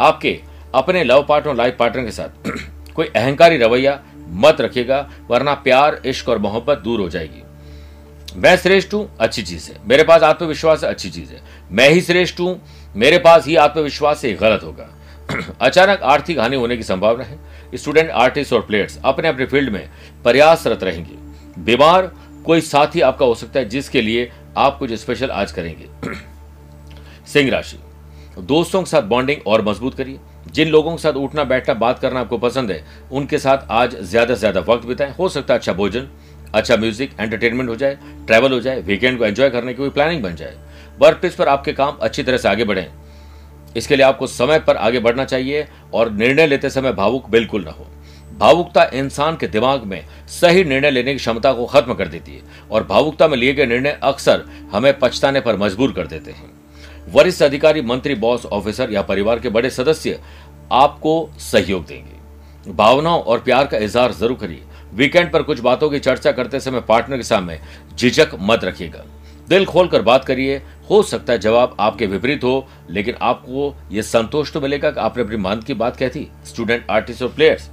आपके 0.00 0.38
अपने 0.74 1.04
लव 1.04 1.26
पार्टनर 1.28 1.54
लाइफ 1.54 1.76
पार्टनर 1.78 2.04
के 2.04 2.10
साथ 2.10 2.50
कोई 2.96 3.06
अहंकारी 3.06 3.56
रवैया 3.56 4.00
मत 4.28 4.60
रखेगा 4.60 5.10
वरना 5.30 5.54
प्यार, 5.54 6.02
इश्क 6.06 6.28
और 6.28 6.38
मोहब्बत 6.38 6.78
दूर 6.78 7.00
हो 7.00 7.08
जाएगी। 7.08 7.42
मैं 8.36 8.56
श्रेष्ठ 8.56 8.94
हूँ, 8.94 9.16
अच्छी 9.20 9.42
चीज़ 9.42 9.72
है। 9.72 9.78
मेरे 9.88 10.02
पास 10.02 10.22
आत्मविश्वास 10.22 10.84
है, 10.84 10.90
अच्छी 10.90 11.10
चीज़ 11.10 11.32
है। 11.32 11.42
मैं 11.72 11.88
ही 11.90 12.00
श्रेष्ठ 12.00 12.40
हूँ, 12.40 12.60
मेरे 12.96 13.18
पास 13.18 13.46
ही 13.46 13.56
आत्मविश्वास 13.56 14.20
से 14.20 14.32
गलत 14.32 14.62
होगा। 14.62 14.90
अचानक 15.60 16.02
आर्थिक 16.02 16.38
हानि 16.38 16.56
होने 16.56 16.76
की 16.76 16.82
संभावना 16.82 17.24
है। 17.24 17.38
स्टूडेंट, 17.74 18.10
आर्टिस्ट 18.10 18.52
और 18.52 18.60
प्लेयर्स 18.60 18.98
अपने 19.04 19.28
अपने 19.28 19.46
फ़ील्ड 19.46 19.72
में 19.72 19.88
प्रयासरत 20.24 20.82
रहेंगे। 20.82 21.14
बीमार 21.60 22.12
कोई 22.46 22.60
साथी 22.60 23.00
आपका 23.00 23.26
हो 23.26 23.34
सकता 23.34 23.60
है, 23.60 23.68
जिसके 23.68 24.02
लिए 24.02 24.32
आप 24.56 24.78
कुछ 24.78 24.92
स्पेशल 24.92 25.30
आज 25.30 25.52
करेंगे। 25.52 25.88
सिंह 27.26 27.50
राशि। 27.50 27.78
दोस्तों 28.40 28.82
के 28.82 28.90
साथ 28.90 29.02
बॉन्डिंग 29.02 29.40
और 29.46 29.64
मज़बूत 29.64 29.94
करिए। 29.94 30.18
जिन 30.56 30.68
लोगों 30.68 30.92
के 30.92 30.98
साथ 30.98 31.12
उठना 31.14 31.44
बैठना 31.44 31.74
बात 31.76 31.98
करना 31.98 32.20
आपको 32.20 32.38
पसंद 32.38 32.70
है, 32.70 32.84
उनके 33.12 33.38
साथ 33.38 33.66
आज 33.72 33.96
ज़्यादा 34.02 34.34
से 34.34 34.40
ज़्यादा 34.40 34.60
वक्त 34.62 34.86
बिताएँ। 34.86 35.14
हो 35.14 35.28
सकता 35.28 35.54
है 35.54 35.58
अच्छा 35.58 35.72
भोजन 35.72 36.08
अच्छा 36.54 36.76
म्यूज़िक 36.76 37.10
एंटरटेनमेंट 37.20 37.68
हो 37.70 37.74
जाए 37.76 37.98
ट्रैवल 38.26 38.52
हो 38.52 38.60
जाए 38.60 38.80
वीकेंड 38.82 39.18
को 39.18 39.24
एंजॉय 39.24 39.50
करने 39.50 39.72
की 39.72 39.78
कोई 39.78 39.90
प्लानिंग 39.90 40.22
बन 40.22 40.36
जाए। 40.36 40.56
वर्क 40.98 41.18
प्लेस 41.18 41.34
पर 41.34 41.48
आपके 41.48 41.72
काम 41.72 41.98
अच्छी 42.00 42.22
तरह 42.22 42.36
से 42.36 42.48
आगे 42.48 42.64
बढ़े। 42.64 42.88
इसके 43.76 43.96
लिए 43.96 44.04
आपको 44.04 44.26
समय 44.28 44.58
पर 44.58 44.76
आगे 44.78 45.00
बढ़ना 45.00 45.24
चाहिए 45.26 45.66
और 45.94 46.10
निर्णय 46.12 46.46
लेते 46.46 46.70
समय 46.70 46.92
भावुक 46.94 47.28
बिल्कुल 47.30 47.64
ना 47.64 47.70
हो। 47.70 47.86
भावुकता 48.38 48.84
इंसान 48.94 49.36
के 49.36 49.46
दिमाग 49.48 49.84
में 49.84 50.04
सही 50.30 50.64
निर्णय 50.64 50.90
लेने 50.90 51.12
की 51.12 51.18
क्षमता 51.18 51.52
को 51.52 51.66
खत्म 51.66 51.94
कर 51.94 52.08
देती 52.08 52.32
है 52.32 52.42
और 52.70 52.84
भावुकता 52.84 53.28
में 53.28 53.36
लिए 53.36 53.52
गए 53.54 53.66
निर्णय 53.66 53.98
अक्सर 54.02 54.44
हमें 54.72 54.98
पछताने 54.98 55.40
पर 55.40 55.56
मजबूर 55.56 55.92
कर 55.92 56.06
देते 56.06 56.30
हैं। 56.30 56.54
वरिष्ठ 57.08 57.42
अधिकारी, 57.42 57.80
मंत्री 57.82 58.14
बॉस 58.16 58.46
ऑफिसर 58.46 58.92
या 58.92 59.02
परिवार 59.02 59.40
के 59.40 59.48
बड़े 59.48 59.70
सदस्य 59.70 60.18
आपको 60.72 61.28
सहयोग 61.40 61.86
देंगे। 61.86 62.72
भावनाओं 62.72 63.20
और 63.20 63.40
प्यार 63.40 63.66
का 63.66 63.78
इजहार 63.78 64.12
ज़रूर 64.12 64.36
करिए। 64.36 64.62
वीकेंड 64.94 65.30
पर 65.32 65.42
कुछ 65.42 65.60
बातों 65.60 65.90
की 65.90 65.98
चर्चा 65.98 66.32
करते 66.32 66.60
समय 66.60 66.80
पार्टनर 66.80 67.16
के 67.16 67.22
सामने 67.22 67.58
झिझक 67.94 68.30
मत 68.40 68.64
रखिएगा। 68.64 69.04
दिल 69.48 69.64
खोलकर 69.64 70.02
बात 70.02 70.24
करिए। 70.24 70.62
हो 70.90 71.02
सकता 71.02 71.32
है 71.32 71.38
जवाब 71.38 71.76
आपके 71.80 72.06
विपरीत 72.06 72.44
हो, 72.44 72.66
लेकिन 72.90 73.14
आपको 73.22 73.74
यह 73.92 74.02
संतोष 74.02 74.52
तो 74.52 74.60
मिलेगा 74.60 74.90
कि 74.90 75.00
आपने 75.00 75.22
अपनी 75.22 75.36
मान 75.36 75.60
की 75.60 75.74
बात 75.74 75.96
कहती 75.96 76.26
स्टूडेंट, 76.46 76.84
आर्टिस्ट 76.90 77.22
और 77.22 77.28
प्लेयर्स। 77.28 77.70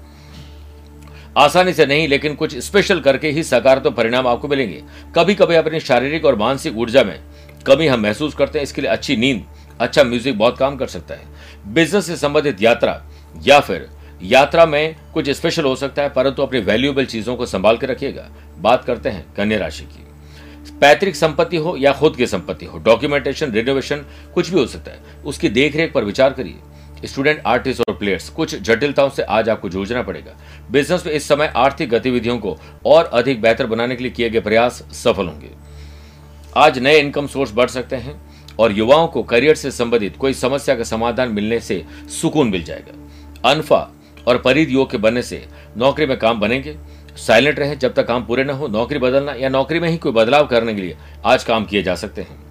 आसानी 1.37 1.73
से 1.73 1.85
नहीं, 1.85 2.07
लेकिन 2.07 2.35
कुछ 2.35 2.57
स्पेशल 2.57 2.99
करके 2.99 3.29
ही 3.29 3.43
सकारात्मक 3.43 3.83
तो 3.83 3.91
परिणाम 3.91 4.27
आपको 4.27 4.47
मिलेंगे। 4.47 4.81
कभी 5.15 5.35
कभी 5.35 5.55
अपनी 5.55 5.79
शारीरिक 5.79 6.25
और 6.25 6.35
मानसिक 6.35 6.77
ऊर्जा 6.77 7.03
में 7.03 7.19
कमी 7.65 7.87
हम 7.87 7.99
महसूस 7.99 8.35
करते 8.35 8.59
हैं, 8.59 8.63
इसके 8.63 8.81
लिए 8.81 8.91
अच्छी 8.91 9.15
नींद 9.17 9.43
अच्छा 9.79 10.03
म्यूज़िक 10.03 10.37
बहुत 10.37 10.57
काम 10.57 10.75
कर 10.77 10.87
सकता 10.87 11.15
है। 11.15 11.32
बिज़नेस 11.65 12.07
से 12.07 12.15
संबंधित 12.15 12.61
यात्रा, 12.61 13.01
या 13.43 13.59
फिर 13.59 13.89
यात्रा 14.23 14.65
में 14.65 14.95
कुछ 15.13 15.29
स्पेशल 15.29 15.63
हो 15.63 15.75
सकता 15.75 16.01
है, 16.01 16.09
परंतु 16.09 16.41
अपनी 16.41 16.59
वैल्यूएबल 16.59 17.05
चीज़ों 17.05 17.35
को 17.35 17.45
संभाल 17.45 17.77
के 17.77 17.85
रखिएगा। 17.85 18.27
बात 18.57 18.83
करते 18.85 19.09
हैं 19.09 19.25
कन्या 19.33 19.57
राशि 19.59 19.83
की। 19.83 20.03
पैतृक 20.71 21.15
संपत्ति 21.15 21.57
हो 21.57 21.75
या 21.77 21.91
खुद 21.93 22.15
की 22.15 22.27
संपत्ति 22.27 22.65
हो 22.65 22.77
डॉक्यूमेंटेशन 22.77 23.51
रिनोवेशन 23.51 24.05
कुछ 24.33 24.49
भी 24.49 24.59
हो 24.59 24.65
सकता 24.65 24.91
है। 24.91 25.21
उसकी 25.25 25.49
देखरेख 25.49 25.93
पर 25.93 26.03
विचार 26.03 26.33
करिए। 26.33 27.07
स्टूडेंट 27.07 27.41
आर्टिस्ट 27.45 27.81
और 27.81 27.95
प्लेयर्स 27.95 28.29
कुछ 28.29 28.55
जटिलताओं 28.55 29.09
से 29.09 29.23
आज 29.23 29.49
आपको 29.49 29.69
जूझना 29.69 30.01
पड़ेगा। 30.01 30.35
बिज़नेस 30.71 31.05
में 31.05 31.13
इस 31.13 31.27
समय 31.27 31.51
आर्थिक 31.55 31.89
गतिविधियों 31.89 32.37
को 32.37 32.57
और 32.85 33.05
अधिक 33.05 33.41
बेहतर 33.41 33.65
बनाने 33.65 33.95
के 33.95 34.03
लिए 34.03 34.11
किए 34.11 34.29
गए 34.29 34.39
प्रयास 34.39 34.83
सफल 34.93 35.27
होंगे। 35.27 35.49
आज 36.55 36.79
नए 36.79 36.99
इनकम 36.99 37.27
सोर्स 37.27 37.51
बढ़ 37.53 37.69
सकते 37.69 37.95
हैं। 37.95 38.21
और 38.59 38.71
युवाओं 38.71 39.07
को 39.07 39.23
करियर 39.23 39.55
से 39.55 39.71
संबंधित 39.71 40.17
कोई 40.17 40.33
समस्या 40.33 40.75
का 40.75 40.83
समाधान 40.83 41.29
मिलने 41.29 41.59
से 41.59 41.83
सुकून 42.21 42.49
मिल 42.49 42.63
जाएगा। 42.63 43.49
अनफा 43.49 43.91
और 44.27 44.37
परिध 44.37 44.69
योग 44.69 44.91
के 44.91 44.97
बनने 44.97 45.21
से 45.21 45.45
नौकरी 45.77 46.05
में 46.05 46.17
काम 46.19 46.39
बनेंगे। 46.39 46.75
साइलेंट 47.17 47.59
रहें 47.59 47.79
जब 47.79 47.93
तक 47.93 48.07
काम 48.07 48.25
पूरे 48.25 48.43
न 48.43 48.49
हो। 48.49 48.67
नौकरी 48.67 48.99
बदलना 48.99 49.33
या 49.33 49.49
नौकरी 49.49 49.79
में 49.79 49.89
ही 49.89 49.97
कोई 49.97 50.11
बदलाव 50.11 50.47
करने 50.47 50.73
के 50.75 50.81
लिए 50.81 50.97
आज 51.25 51.43
काम 51.43 51.65
किए 51.65 51.83
जा 51.83 51.95
सकते 51.95 52.21
हैं। 52.21 52.41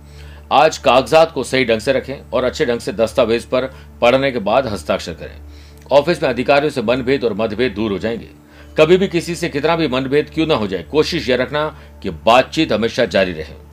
आज 0.52 0.78
कागजात 0.78 1.32
को 1.32 1.44
सही 1.44 1.64
ढंग 1.64 1.80
से 1.80 1.92
रखें 1.92 2.14
और 2.32 2.44
अच्छे 2.44 2.66
ढंग 2.66 2.78
से 2.78 2.92
दस्तावेज़ 2.92 3.46
पर 3.46 3.70
पढ़ने 4.00 4.32
के 4.32 4.38
बाद 4.38 4.66
हस्ताक्षर 4.66 5.14
करें। 5.14 5.36
ऑफ़िस 5.92 6.22
में 6.22 6.30
अधिकारियों 6.30 6.70
से 6.70 6.82
मनभेद 6.82 7.24
और 7.24 7.34
मतभेद 7.34 7.72
दूर 7.72 7.92
हो 7.92 7.98
जाएँगे। 7.98 8.28
कभी 8.78 8.96
भी 8.96 9.08
किसी 9.08 9.34
से 9.34 9.48
कितना 9.48 9.76
भी 9.76 9.88
मनभेद 9.88 10.30
क्यों 10.34 10.46
ना 10.46 10.54
हो 10.54 10.66
जाए, 10.66 10.82
कोशिश 10.82 11.28
यह 11.28 11.36
रखना 11.36 11.78
कि 12.02 12.10
बातचीत 12.10 12.72
हमेशा 12.72 13.04
जारी 13.04 13.32
रहे। 13.32 13.71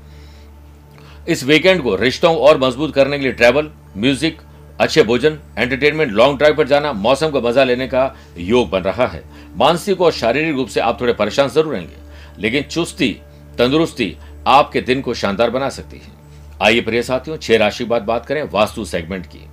इस 1.27 1.43
वीकेंड 1.43 1.81
को 1.83 1.95
रिश्तों 1.95 2.35
और 2.37 2.57
मज़बूत 2.57 2.93
करने 2.95 3.17
के 3.17 3.23
लिए 3.23 3.31
ट्रैवल 3.33 3.69
म्यूज़िक 3.97 4.41
अच्छे 4.79 5.03
भोजन 5.03 5.37
एंटरटेनमेंट 5.57 6.11
लॉन्ग 6.11 6.37
ड्राइव 6.37 6.55
पर 6.55 6.67
जाना, 6.67 6.91
मौसम 6.93 7.29
का 7.29 7.39
मज़ा 7.39 7.63
लेने 7.63 7.87
का 7.87 8.15
योग 8.37 8.69
बन 8.69 8.81
रहा 8.81 9.07
है। 9.07 9.23
मानसिक 9.57 10.01
और 10.01 10.11
शारीरिक 10.11 10.55
रूप 10.55 10.67
से 10.67 10.79
आप 10.79 11.01
थोड़े 11.01 11.13
परेशान 11.13 11.49
ज़रूर 11.49 11.73
रहेंगे, 11.73 11.95
लेकिन 12.39 12.63
चुस्ती, 12.63 13.09
तंदुरुस्ती 13.57 14.15
आपके 14.47 14.81
दिन 14.81 15.01
को 15.01 15.13
शानदार 15.13 15.49
बना 15.49 15.69
सकती 15.69 15.97
है। 15.97 16.17
आइए 16.61 16.81
प्रिय 16.81 17.03
साथियों, 17.03 17.37
छह 17.37 17.57
राशि 17.57 17.85
बाद 17.85 18.01
बात 18.01 18.25
करें 18.25 18.43
वास्तु 18.43 18.85
सेगमेंट 18.85 19.25
की। 19.25 19.45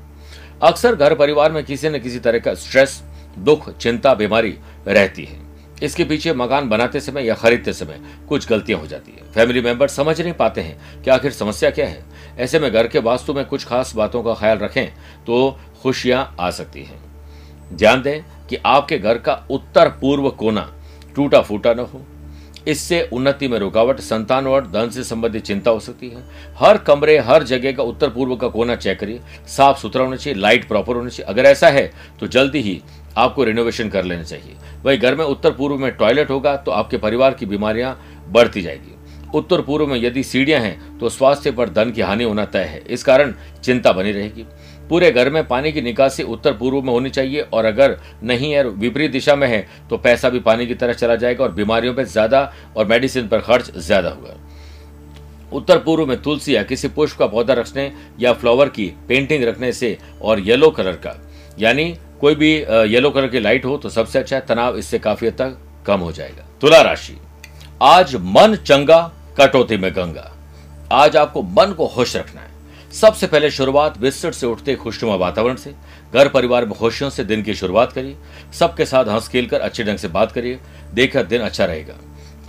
अक्सर 0.62 0.94
घर 0.94 1.14
परिवार 1.14 1.52
में 1.52 1.62
किसी 1.64 1.88
न 1.88 1.98
किसी 1.98 2.18
तरह 2.18 2.38
का 2.38 2.54
स्ट्रेस 2.54 3.02
दुख, 3.38 3.70
चिंता, 3.72 4.14
बीमारी 4.14 4.56
रहती 4.88 5.24
है। 5.24 5.45
इसके 5.82 6.04
पीछे 6.04 6.32
मकान 6.32 6.68
बनाते 6.68 7.00
समय 7.00 7.26
या 7.26 7.34
खरीदते 7.34 7.72
समय 7.72 8.00
कुछ 8.28 8.48
गलतियाँ 8.48 8.80
हो 8.80 8.86
जाती 8.86 9.12
है। 9.12 9.32
फैमिली 9.32 9.60
मेंबर 9.60 9.88
समझ 9.88 10.20
नहीं 10.20 10.32
पाते 10.32 10.60
हैं 10.60 11.02
कि 11.02 11.10
आखिर 11.10 11.32
समस्या 11.32 11.70
क्या 11.70 11.86
है। 11.86 12.04
ऐसे 12.38 12.58
में 12.58 12.70
घर 12.72 12.86
के 12.86 12.98
वास्तु 12.98 13.34
में 13.34 13.44
कुछ 13.44 13.64
खास 13.64 13.94
बातों 13.96 14.22
का 14.22 14.34
ख्याल 14.34 14.58
रखें 14.58 14.86
तो 15.26 15.58
खुशियाँ 15.82 16.34
आ 16.40 16.50
सकती 16.50 16.82
हैं। 16.82 17.04
ध्यान 17.72 18.02
दें 18.02 18.22
कि 18.48 18.56
आपके 18.56 18.98
घर 18.98 19.18
का 19.18 19.34
उत्तर 19.50 19.88
पूर्व 20.00 20.28
कोना 20.30 20.72
टूटा 21.16 21.40
फूटा 21.40 21.74
न 21.74 21.78
हो। 21.78 22.02
इससे 22.68 23.00
उन्नति 23.12 23.48
में 23.48 23.58
रुकावट, 23.58 24.00
संतान 24.00 24.46
और 24.46 24.66
धन 24.66 24.90
से 24.90 25.02
संबंधित 25.04 25.44
चिंता 25.44 25.70
हो 25.70 25.80
सकती 25.80 26.08
है। 26.08 26.22
हर 26.56 26.78
कमरे, 26.78 27.18
हर 27.18 27.42
जगह 27.42 27.72
का 27.72 27.82
उत्तर 27.82 28.10
पूर्व 28.10 28.36
का 28.36 28.48
कोना 28.48 28.76
चेक 28.76 28.98
करिए। 29.00 29.20
साफ़ 29.48 29.78
सुथरा 29.78 30.04
होना 30.04 30.16
चाहिए, 30.16 30.38
लाइट 30.38 30.66
प्रॉपर 30.68 30.96
होनी 30.96 31.10
चाहिए। 31.10 31.32
अगर 31.32 31.44
ऐसा 31.44 31.68
है 31.68 31.90
तो 32.20 32.26
जल्दी 32.26 32.60
ही 32.60 32.80
आपको 33.16 33.44
रिनोवेशन 33.44 33.88
कर 33.88 34.04
लेना 34.04 34.22
चाहिए। 34.24 34.56
वही 34.84 34.96
घर 34.98 35.14
में 35.14 35.24
उत्तर 35.24 35.50
पूर्व 35.52 35.76
में 35.76 35.90
टॉयलेट 35.92 36.30
होगा 36.30 36.56
तो 36.56 36.70
आपके 36.72 36.96
परिवार 36.98 37.34
की 37.34 37.46
बीमारियाँ 37.46 37.98
बढ़ती 38.28 38.62
जाएगी। 38.62 38.94
उत्तर 39.34 39.60
पूर्व 39.62 39.86
में 39.86 39.96
यदि 39.96 40.22
सीढ़ियाँ 40.24 40.60
हैं 40.60 40.98
तो 40.98 41.08
स्वास्थ्य 41.08 41.50
पर 41.52 41.68
धन 41.70 41.90
की 41.90 42.00
हानि 42.02 42.24
होना 42.24 42.44
तय 42.46 42.64
है। 42.64 42.82
इस 42.86 43.02
कारण 43.04 43.34
चिंता 43.64 43.92
बनी 43.92 44.12
रहेगी। 44.12 44.44
पूरे 44.88 45.10
घर 45.10 45.30
में 45.30 45.46
पानी 45.46 45.72
की 45.72 45.82
निकासी 45.82 46.22
उत्तर 46.24 46.52
पूर्व 46.54 46.80
में 46.82 46.92
होनी 46.92 47.10
चाहिए 47.10 47.40
और 47.42 47.64
अगर 47.64 47.96
नहीं 48.22 48.52
है 48.52 48.62
विपरीत 48.64 49.10
दिशा 49.10 49.34
में 49.36 49.46
है 49.48 49.66
तो 49.90 49.96
पैसा 49.98 50.28
भी 50.30 50.40
पानी 50.40 50.66
की 50.66 50.74
तरह 50.74 50.92
चला 50.94 51.16
जाएगा 51.16 51.44
और 51.44 51.52
बीमारियों 51.52 51.94
पर 51.94 52.04
ज़्यादा 52.06 52.52
और 52.76 52.86
मेडिसिन 52.86 53.28
पर 53.28 53.40
खर्च 53.40 53.70
ज़्यादा 53.76 54.10
होगा। 54.10 54.36
उत्तर 55.52 55.78
पूर्व 55.78 56.06
में 56.06 56.20
तुलसी 56.22 56.54
या 56.56 56.62
किसी 56.62 56.88
पुष्प 56.90 57.18
का 57.18 57.26
पौधा 57.26 57.54
रखने 57.54 57.90
या 58.20 58.32
फ्लावर 58.34 58.68
की 58.68 58.86
पेंटिंग 59.08 59.44
रखने 59.44 59.72
से 59.72 59.96
और 60.22 60.40
येलो 60.40 60.70
कलर 60.70 60.96
का, 60.96 61.14
यानी 61.58 61.94
कोई 62.20 62.34
भी 62.34 62.52
येलो 62.86 63.10
कलर 63.10 63.28
की 63.28 63.40
लाइट 63.40 63.64
हो 63.64 63.76
तो 63.76 63.88
सबसे 63.88 64.18
अच्छा 64.18 64.36
है, 64.36 64.44
तनाव 64.46 64.76
इससे 64.76 64.98
काफ़ी 64.98 65.26
हद 65.26 65.34
तक 65.34 65.56
कम 65.86 66.00
हो 66.00 66.12
जाएगा। 66.12 66.44
तुला 66.60 66.80
राशि, 66.82 67.16
आज 67.82 68.14
मन 68.16 68.56
चंगा, 68.56 69.00
कटौती 69.40 69.76
में 69.76 69.90
गंगा। 69.92 70.32
आज 70.92 71.16
आपको 71.16 71.42
मन 71.42 71.72
को 71.72 71.86
खुश 71.86 72.16
रखना 72.16 72.40
है। 72.40 72.54
सबसे 72.92 73.26
पहले 73.26 73.50
शुरुआत 73.50 73.98
बिस्तर 73.98 74.32
से 74.32 74.46
उठते 74.46 74.74
खुशनुमा 74.74 75.14
वातावरण 75.16 75.56
से। 75.56 75.74
घर 76.14 76.28
परिवार 76.28 76.64
में 76.64 76.74
खुशियों 76.74 77.10
से 77.10 77.24
दिन 77.24 77.42
की 77.42 77.54
शुरुआत 77.54 77.92
करिए। 77.92 78.16
सबके 78.52 78.84
साथ 78.84 79.04
हंस 79.04 79.28
खेल 79.28 79.46
कर 79.46 79.60
अच्छे 79.60 79.84
ढंग 79.84 79.98
से 79.98 80.08
बात 80.08 80.32
करिए। 80.32 80.58
देखकर 80.94 81.24
दिन 81.24 81.42
अच्छा 81.42 81.64
रहेगा। 81.64 81.94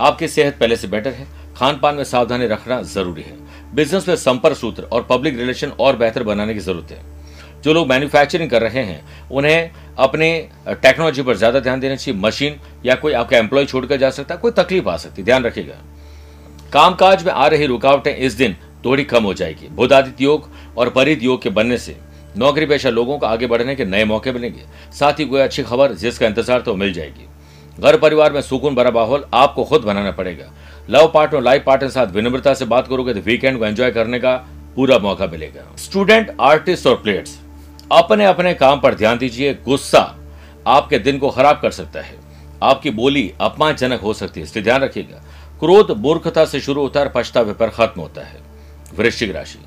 आपकी 0.00 0.28
सेहत 0.28 0.58
पहले 0.60 0.76
से 0.76 0.88
बेटर 0.88 1.10
है। 1.10 1.26
खान 1.56 1.78
पान 1.78 1.94
में 1.94 2.04
सावधानी 2.04 2.46
रखना 2.46 2.80
ज़रूरी 2.84 3.22
है। 3.22 3.36
बिज़नेस 3.74 4.08
में 4.08 4.14
संपर्क 4.16 4.56
सूत्र 4.56 4.82
और 4.82 5.06
पब्लिक 5.10 5.38
रिलेशन 5.38 5.72
और 5.80 5.96
बेहतर 5.96 6.22
बनाने 6.22 6.54
की 6.54 6.60
ज़रूरत 6.60 6.90
है। 6.90 7.17
जो 7.64 7.72
लोग 7.72 7.88
मैन्युफैक्चरिंग 7.88 8.50
कर 8.50 8.62
रहे 8.62 8.82
हैं, 8.82 9.00
उन्हें 9.30 9.70
अपने 9.98 10.48
टेक्नोलॉजी 10.68 11.22
पर 11.22 11.36
ज़्यादा 11.36 11.60
ध्यान 11.60 11.80
देना 11.80 11.94
चाहिए 11.96 12.20
मशीन 12.20 12.58
या 12.86 12.94
कोई 12.96 13.12
आपका 13.14 13.36
एम्प्लॉय 13.38 13.64
छोड़कर 13.66 13.96
जा 13.96 14.10
सकता 14.10 14.34
है, 14.34 14.40
कोई 14.40 14.50
तकलीफ़ 14.52 14.88
आ 14.88 14.96
सकती 14.96 15.22
ध्यान 15.22 15.44
रखिएगा। 15.44 15.74
कामकाज 16.72 17.24
में 17.26 17.32
आ 17.32 17.46
रही 17.46 17.66
रुकावटें 17.66 18.14
इस 18.16 18.32
दिन 18.34 18.56
थोड़ी 18.84 19.04
कम 19.06 19.24
हो 19.24 19.32
जाएगी। 19.34 19.68
बुधादित्य 19.68 20.24
योग 20.24 20.48
और 20.78 20.90
परित 20.90 21.22
योग 21.22 21.42
के 21.42 21.50
बनने 21.50 21.78
से 21.78 21.96
नौकरी 22.36 22.66
पेशा 22.66 22.90
लोगों 22.90 23.18
को 23.18 23.26
आगे 23.26 23.46
बढ़ने 23.46 23.74
के 23.74 23.84
नए 23.86 24.04
मौके 24.04 24.32
मिलेंगे। 24.32 24.62
साथ 24.92 25.20
ही 25.20 25.24
कोई 25.24 25.40
अच्छी 25.40 25.62
खबर 25.62 25.92
जिसका 25.94 26.26
इंतज़ार 26.26 26.60
तो 26.60 26.74
मिल 26.76 26.92
जाएगी। 26.92 27.26
घर 27.78 27.96
परिवार 27.98 28.32
में 28.32 28.40
सुकून 28.42 28.74
भरा 28.74 28.90
माहौल 28.90 29.24
आपको 29.34 29.64
खुद 29.64 29.82
बनाना 29.82 30.10
पड़ेगा। 30.12 30.52
लव 30.90 31.10
पार्टनर 31.14 31.42
लाइफ 31.42 31.62
पार्टनर 31.64 31.90
साथ 31.90 32.06
विनम्रता 32.08 32.54
से 32.54 32.64
बात 32.66 32.88
करोगे 32.88 33.14
तो 33.14 33.20
वीकेंड 33.22 33.58
को 33.58 33.66
एंजॉय 33.66 33.90
करने 33.90 34.18
का 34.18 34.34
पूरा 34.76 34.98
मौका 34.98 35.26
मिलेगा। 35.26 35.62
स्टूडेंट, 35.78 36.36
आर्टिस्ट 36.40 36.86
और 36.86 36.96
प्लेयर्स 36.96 37.38
अपने 37.92 38.24
अपने 38.24 38.52
काम 38.54 38.80
पर 38.80 38.94
ध्यान 38.94 39.18
दीजिए। 39.18 39.52
गुस्सा 39.54 40.00
आपके 40.66 40.98
दिन 40.98 41.18
को 41.18 41.28
खराब 41.30 41.60
कर 41.60 41.70
सकता 41.70 42.00
है। 42.00 42.16
आपकी 42.62 42.90
बोली 42.90 43.32
अपमानजनक 43.40 44.00
हो 44.00 44.12
सकती 44.14 44.40
है 44.40 44.46
इसलिए 44.46 44.64
ध्यान 44.64 44.80
रखिएगा। 44.80 45.22
क्रोध 45.60 45.90
मूर्खता 45.96 46.44
से 46.44 46.60
शुरू 46.60 46.82
होता 46.82 47.00
है 47.00 47.12
पछतावे 47.14 47.52
पर 47.52 47.68
खत्म 47.68 48.00
होता 48.00 48.22
है। 48.22 48.40
वृश्चिक 48.94 49.34
राशि। 49.34 49.58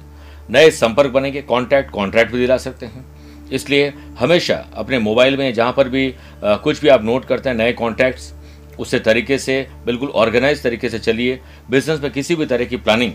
नए 0.49 0.69
संपर्क 0.71 1.11
बनेंगे 1.11 1.41
कॉन्ट्रैक्ट 1.41 1.91
कॉन्ट्रैक्ट 1.91 2.31
भी 2.31 2.39
दिला 2.39 2.57
सकते 2.57 2.85
हैं। 2.85 3.05
इसलिए 3.49 3.93
हमेशा 4.19 4.55
अपने 4.75 4.99
मोबाइल 4.99 5.37
में 5.37 5.53
जहाँ 5.53 5.73
पर 5.73 5.89
भी 5.89 6.13
आ, 6.43 6.55
कुछ 6.55 6.81
भी 6.81 6.87
आप 6.87 7.03
नोट 7.03 7.25
करते 7.25 7.49
हैं 7.49 7.55
नए 7.55 7.73
कॉन्टैक्ट्स 7.73 8.33
उससे 8.79 8.99
तरीके 8.99 9.37
से 9.37 9.67
बिल्कुल 9.85 10.09
ऑर्गेनाइज 10.09 10.63
तरीके 10.63 10.89
से 10.89 10.99
चलिए। 10.99 11.39
बिज़नेस 11.69 11.99
में 11.99 12.11
किसी 12.11 12.35
भी 12.35 12.45
तरह 12.45 12.65
की 12.65 12.77
प्लानिंग 12.77 13.13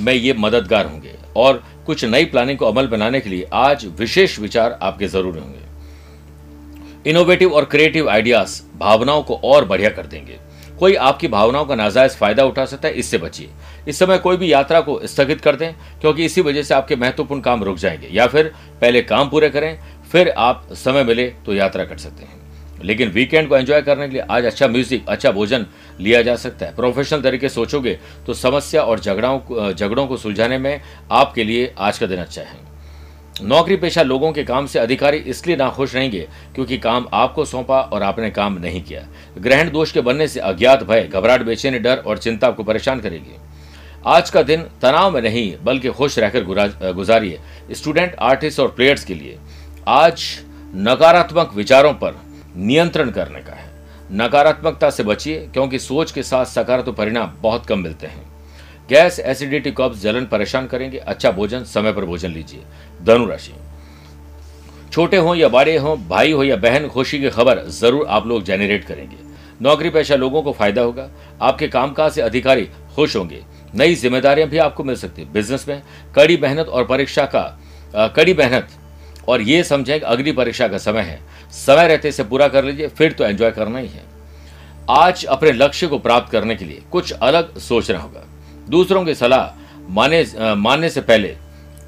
में 0.00 0.12
ये 0.14 0.32
मददगार 0.32 0.86
होंगे 0.86 1.14
और 1.36 1.62
कुछ 1.86 2.04
नई 2.04 2.24
प्लानिंग 2.24 2.58
को 2.58 2.66
अमल 2.66 2.86
बनाने 2.86 3.20
के 3.20 3.30
लिए 3.30 3.46
आज 3.52 3.86
विशेष 3.98 4.38
विचार 4.38 4.78
आपके 4.82 5.08
ज़रूरी 5.08 5.40
होंगे। 5.40 7.10
इनोवेटिव 7.10 7.52
और 7.52 7.64
क्रिएटिव 7.64 8.08
आइडियाज़ 8.10 8.62
भावनाओं 8.78 9.22
को 9.22 9.36
और 9.36 9.64
बढ़िया 9.64 9.90
कर 9.90 10.06
देंगे। 10.06 10.38
कोई 10.78 10.94
आपकी 10.94 11.28
भावनाओं 11.28 11.64
का 11.64 11.74
नाजायज 11.74 12.10
फ़ायदा 12.10 12.44
उठा 12.44 12.64
सकता 12.64 12.88
है, 12.88 12.94
इससे 12.94 13.18
बचिए। 13.18 13.48
इस 13.88 13.98
समय 13.98 14.18
कोई 14.18 14.36
भी 14.36 14.52
यात्रा 14.52 14.80
को 14.80 15.00
स्थगित 15.04 15.40
कर 15.40 15.56
दें, 15.56 15.72
क्योंकि 16.00 16.24
इसी 16.24 16.40
वजह 16.40 16.62
से 16.62 16.74
आपके 16.74 16.96
महत्वपूर्ण 16.96 17.40
काम 17.40 17.64
रुक 17.64 17.76
जाएँगे। 17.76 18.08
या 18.12 18.26
फिर 18.26 18.52
पहले 18.80 19.02
काम 19.02 19.28
पूरे 19.28 19.50
करें, 19.50 19.78
फिर 20.12 20.28
आप 20.28 20.68
समय 20.72 21.04
मिले 21.04 21.26
तो 21.46 21.54
यात्रा 21.54 21.84
कर 21.84 21.98
सकते 21.98 22.24
हैं। 22.24 22.40
लेकिन 22.84 23.08
वीकेंड 23.08 23.48
को 23.48 23.56
एंजॉय 23.56 23.82
करने 23.82 24.06
के 24.06 24.12
लिए 24.12 24.22
आज 24.30 24.44
अच्छा 24.44 24.68
म्यूज़िक 24.68 25.08
अच्छा 25.08 25.30
भोजन 25.32 25.66
लिया 26.02 26.22
जा 26.22 26.34
सकता 26.36 26.66
है। 26.66 26.74
प्रोफेशनल 26.74 27.22
तरीके 27.22 27.48
सोचोगे 27.48 27.98
तो 28.26 28.34
समस्या 28.34 28.82
और 28.82 29.00
झगड़ों 29.00 29.72
झगड़ों 29.72 30.06
को 30.06 30.16
सुलझाने 30.16 30.58
में 30.58 30.80
आपके 31.12 31.44
लिए 31.44 31.72
आज 31.78 31.98
का 31.98 32.06
दिन 32.06 32.18
अच्छा 32.18 32.42
है। 32.42 32.60
नौकरी 33.40 33.76
पेशा 33.76 34.02
लोगों 34.02 34.30
के 34.32 34.42
काम 34.44 34.66
से 34.66 34.78
अधिकारी 34.78 35.18
इसलिए 35.18 35.56
नाखुश 35.56 35.94
रहेंगे 35.94 36.26
क्योंकि 36.54 36.78
काम 36.78 37.06
आपको 37.12 37.44
सौंपा 37.44 37.80
और 37.82 38.02
आपने 38.02 38.30
काम 38.30 38.58
नहीं 38.58 38.82
किया। 38.82 39.06
ग्रहण 39.38 39.70
दोष 39.70 39.92
के 39.92 40.00
बनने 40.00 40.28
से 40.28 40.40
अज्ञात 40.40 40.82
भय, 40.82 41.02
घबराहट, 41.04 41.42
बेचैनी, 41.42 41.78
डर 41.78 41.96
और 41.96 42.18
चिंता 42.18 42.46
आपको 42.46 42.64
परेशान 42.64 43.00
करेगी। 43.00 43.36
आज 44.06 44.30
का 44.30 44.42
दिन 44.42 44.62
तनाव 44.82 45.10
में 45.10 45.20
नहीं, 45.22 45.54
बल्कि 45.62 45.88
खुश 45.90 46.18
रहकर 46.18 46.92
गुजारिए। 46.92 47.40
स्टूडेंट, 47.72 48.14
आर्टिस्ट 48.20 48.60
और 48.60 48.68
प्लेयर्स 48.68 49.04
के 49.04 49.14
लिए 49.14 49.38
आज 49.88 50.24
नकारात्मक 50.76 51.54
विचारों 51.54 51.92
पर 51.94 52.20
नियंत्रण 52.56 53.10
करने 53.10 53.40
का 53.40 53.52
है। 53.52 53.70
नकारात्मकता 54.12 54.90
से 54.90 55.02
बचिए, 55.02 55.38
क्योंकि 55.48 55.78
सोच 55.78 56.10
के 56.12 56.22
साथ 56.22 56.44
सकारात्मक 56.46 56.96
परिणाम 56.96 57.32
बहुत 57.42 57.66
कम 57.66 57.78
मिलते 57.78 58.06
हैं। 58.06 58.30
गैस, 58.88 59.18
एसिडिटी 59.20 59.70
कब्ज, 59.70 60.00
जलन 60.02 60.26
परेशान 60.26 60.66
करेंगे। 60.66 60.98
अच्छा 60.98 61.30
भोजन, 61.30 61.64
समय 61.64 61.92
पर 61.92 62.04
भोजन 62.04 62.30
लीजिए। 62.30 62.62
धनु 63.02 63.26
राशि। 63.26 63.52
छोटे 64.92 65.16
हों 65.16 65.34
या 65.36 65.48
बड़े 65.48 65.76
हो, 65.76 65.96
भाई 65.98 66.32
हो 66.32 66.44
या 66.44 66.56
बहन, 66.58 66.88
खुशी 66.88 67.20
की 67.20 67.30
खबर 67.30 67.64
ज़रूर 67.70 68.06
आप 68.08 68.26
लोग 68.26 68.42
जेनरेट 68.44 68.84
करेंगे। 68.84 69.16
नौकरी 69.60 69.90
पेशा 69.90 70.16
लोगों 70.16 70.42
को 70.42 70.52
फ़ायदा 70.52 70.82
होगा। 70.82 71.08
आपके 71.42 71.68
कामकाज 71.68 72.12
से 72.12 72.20
अधिकारी 72.20 72.68
खुश 72.94 73.16
होंगे। 73.16 73.42
नई 73.74 73.94
जिम्मेदारियाँ 73.94 74.48
भी 74.48 74.58
आपको 74.58 74.84
मिल 74.84 74.96
सकती 74.96 75.22
है। 75.22 75.32
बिज़नेस 75.32 75.68
में 75.68 75.82
कड़ी 76.16 76.36
मेहनत 76.36 76.66
और 76.66 76.84
परीक्षा 76.84 77.24
का 77.26 78.08
कड़ी 78.08 78.34
मेहनत 78.34 78.68
और 79.28 79.42
ये 79.42 79.62
समझें 79.64 79.98
कि 79.98 80.04
अगली 80.06 80.32
परीक्षा 80.32 80.68
का 80.68 80.78
समय 80.78 81.00
है। 81.00 81.20
समय 81.56 81.88
रहते 81.88 82.08
इसे 82.08 82.24
पूरा 82.24 82.48
कर 82.48 82.64
लीजिए, 82.64 82.88
फिर 82.88 83.12
तो 83.12 83.24
एंजॉय 83.24 83.50
करना 83.50 83.78
ही 83.78 83.88
है। 83.88 84.02
आज 84.90 85.24
अपने 85.26 85.52
लक्ष्य 85.52 85.86
को 85.86 85.98
प्राप्त 85.98 86.32
करने 86.32 86.54
के 86.54 86.64
लिए 86.64 86.82
कुछ 86.92 87.12
अलग 87.12 87.58
सोचना 87.60 87.98
होगा। 87.98 88.24
दूसरों 88.68 89.04
की 89.04 89.14
सलाह 89.14 89.90
माने 89.90 90.24
मानने 90.36 90.90
से 90.90 91.00
पहले 91.02 91.34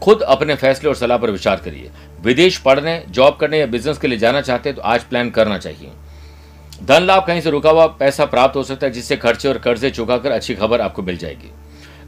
खुद 0.03 0.23
अपने 0.23 0.55
फैसले 0.55 0.88
और 0.88 0.95
सलाह 0.97 1.19
पर 1.19 1.31
विचार 1.31 1.57
करिए। 1.57 1.91
विदेश 2.23 2.59
पढ़ने 2.59 3.03
जॉब 3.09 3.37
करने 3.37 3.59
या 3.59 3.67
बिज़नेस 3.67 3.99
के 3.99 4.09
लिए 4.09 4.19
जाना 4.19 4.41
चाहते 4.41 4.69
हैं 4.69 4.76
तो 4.76 4.83
आज 4.83 5.05
प्लान 5.05 5.31
करना 5.31 5.59
चाहिए। 5.59 5.91
धन 6.83 7.03
लाभ 7.03 7.25
कहीं 7.26 7.41
से 7.41 7.50
रुका 7.50 7.71
हुआ 7.71 7.87
पैसा 7.88 8.25
प्राप्त 8.25 8.57
हो 8.57 8.62
सकता 8.62 8.87
है, 8.87 8.93
जिससे 8.93 9.17
खर्चे 9.17 9.49
और 9.49 9.59
कर्जे 9.59 9.91
चुकाकर 9.91 10.31
अच्छी 10.31 10.55
खबर 10.55 10.81
आपको 10.81 11.03
मिल 11.03 11.17
जाएगी। 11.17 11.50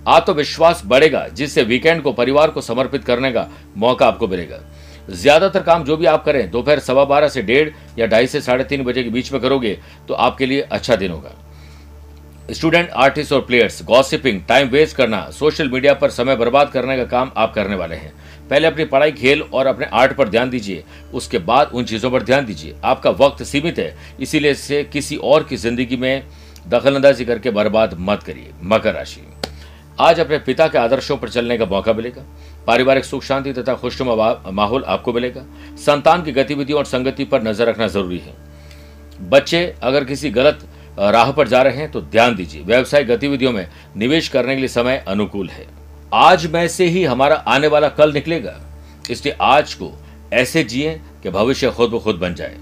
आत्मविश्वास 0.09 0.83
बढ़ेगा, 0.87 1.27
जिससे 1.29 1.63
वीकेंड 1.63 2.03
को, 2.03 2.13
परिवार 2.13 2.51
को 2.51 2.61
समर्पित 2.61 3.05
करने 3.05 3.33
का 3.33 3.47
मौका 3.77 4.07
आपको 4.07 4.29
मिलेगा। 4.29 4.59
ज़्यादातर 5.09 5.63
काम 5.63 5.85
जो 5.85 5.97
भी 5.97 6.07
आप 6.07 6.25
करें, 6.25 6.51
दोपहर 6.51 6.79
सवा 6.81 7.05
बारह 7.07 7.29
से 7.29 7.43
डेढ़ 7.43 7.71
या 7.99 8.07
ढाई 8.07 8.27
से 8.27 8.41
साढ़े 8.41 8.65
तीन 8.65 8.83
बजे 8.85 9.03
के 9.03 9.11
बीच 9.11 9.33
में 9.33 9.41
करोगे 9.43 9.79
तो 10.09 10.15
आपके 10.17 10.47
लिए 10.47 10.61
अच्छा 10.63 10.97
दिन 10.97 11.11
होगा। 11.11 11.33
स्टूडेंट, 12.49 12.91
आर्टिस्ट 12.91 13.33
और 13.33 13.41
प्लेयर्स 13.41 13.83
गॉसिपिंग 13.85 14.41
टाइम 14.49 14.69
वेस्ट 14.69 14.97
करना 14.97 15.21
सोशल 15.31 15.69
मीडिया 15.69 15.95
पर 15.95 16.11
समय 16.11 16.37
बर्बाद 16.37 16.71
करने 16.71 16.97
का 16.97 17.05
काम 17.07 17.31
आप 17.37 17.55
करने 17.55 17.77
वाले 17.77 17.97
हैं। 17.97 18.13
पहले 18.51 18.67
अपनी 18.67 18.85
पढ़ाई, 18.85 19.13
खेल 19.13 19.43
और 19.45 19.67
अपने 19.67 19.87
आर्ट 19.93 20.13
पर 20.13 20.29
ध्यान 20.29 20.51
दीजिए, 20.51 20.85
उसके 21.15 21.39
बाद 21.41 21.71
उन 21.71 21.85
चीज़ों 21.85 22.11
पर 22.11 22.23
ध्यान 22.23 22.47
दीजिए। 22.47 22.75
आपका 22.85 23.11
वक्त 23.13 23.43
सीमित 23.45 23.79
है, 23.79 23.95
इसीलिए 24.21 24.51
इसे 24.51 24.83
किसी 24.85 25.17
और 25.17 25.45
की 25.45 25.57
ज़िंदगी 25.57 25.97
में 25.97 26.23
दखलंदाजी 26.69 27.25
करके 27.25 27.51
बर्बाद 27.51 27.97
मत 28.01 28.23
करिए, 28.23 28.53
मकर 28.63 28.95
राशि। 28.95 29.21
आज 29.99 30.21
अपने 30.21 30.39
पिता 30.39 30.67
के 30.69 30.79
आदर्शों 30.79 31.17
पर 31.17 31.29
चलने 31.29 31.59
का 31.59 31.67
मौका 31.67 31.93
मिलेगा। 31.93 32.23
पारिवारिक 32.67 33.05
सुख, 33.05 33.23
शांति 33.23 33.53
तथा 33.53 33.75
खुशनुमा 33.75 34.51
माहौल 34.51 34.85
आपको 34.85 35.13
मिलेगा। 35.13 35.43
संतान 35.77 36.23
की 36.23 36.33
गतिविधियों 36.33 36.79
और 36.79 36.85
संगति 36.85 37.25
पर 37.25 37.43
नज़र 37.43 37.69
रखना 37.69 37.87
ज़रूरी 37.89 38.19
है। 38.19 38.35
बच्चे 39.21 39.65
अगर 39.83 40.05
किसी 40.05 40.31
गलत 40.31 40.67
राह 40.99 41.31
पर 41.33 41.49
जा 41.49 41.63
रहे 41.63 41.77
हैं 41.77 41.91
तो 41.91 42.01
ध्यान 42.03 42.37
दीजिए। 42.37 42.63
व्यवसायिक 42.63 43.09
गतिविधियों 43.09 43.53
में 43.53 43.67
निवेश 43.97 44.29
करने 44.29 44.55
के 44.55 44.61
लिए 44.61 44.69
समय 44.69 45.05
अनुकूल 45.09 45.49
है। 45.49 45.67
आज 46.13 46.47
में 46.47 46.67
से 46.69 46.87
ही 46.87 47.05
हमारा 47.05 47.37
आने 47.37 47.67
वाला 47.67 47.89
कल 47.91 48.13
निकलेगा। 48.13 48.61
इसलिए 49.11 49.37
आज 49.43 49.75
को 49.75 49.93
ऐसे 50.33 50.63
जिए 50.65 51.01
कि 51.23 51.31
भविष्य 51.31 51.71
खुद 51.71 51.91
ब 51.91 51.99
खुद 51.99 52.17
बन 52.17 52.35
जाए। 52.35 52.57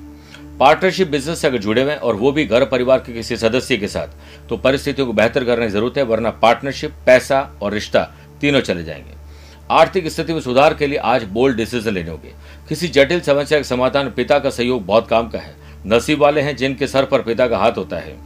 पार्टनरशिप 0.60 1.08
बिज़नेस 1.08 1.38
से 1.38 1.48
अगर 1.48 1.58
जुड़े 1.58 1.82
हुए 1.82 1.94
और 1.94 2.16
वो 2.16 2.32
भी 2.32 2.44
घर 2.46 2.64
परिवार 2.64 2.98
के 2.98 3.12
किसी 3.12 3.36
सदस्य 3.36 3.76
के 3.76 3.88
साथ 3.88 4.48
तो 4.48 4.56
परिस्थितियों 4.56 5.06
को 5.06 5.12
बेहतर 5.12 5.44
करने 5.44 5.66
की 5.66 5.72
ज़रूरत 5.72 5.96
है, 5.98 6.02
वरना 6.04 6.30
पार्टनरशिप, 6.32 6.92
पैसा 7.06 7.40
और 7.62 7.72
रिश्ता 7.72 8.02
तीनों 8.40 8.60
चले 8.60 8.84
जाएँगे। 8.84 9.23
आर्थिक 9.70 10.08
स्थिति 10.08 10.32
में 10.32 10.40
सुधार 10.40 10.74
के 10.74 10.86
लिए 10.86 10.98
आज 10.98 11.24
बोल्ड 11.24 11.56
डिसीज़न 11.56 11.92
लेने 11.92 12.10
होंगे। 12.10 12.32
किसी 12.68 12.88
जटिल 12.88 13.20
समस्या 13.20 13.58
के 13.58 13.64
समाधान 13.64 14.10
पिता 14.10 14.38
का 14.38 14.50
सहयोग 14.50 14.86
बहुत 14.86 15.08
काम 15.08 15.28
का 15.28 15.38
है। 15.38 15.54
नसीब 15.86 16.18
वाले 16.18 16.40
हैं 16.40 16.56
जिनके 16.56 16.86
सर 16.86 17.04
पर 17.04 17.22
पिता 17.22 17.48
का 17.48 17.58
हाथ 17.58 17.72
होता 17.72 17.96
है। 17.96 18.16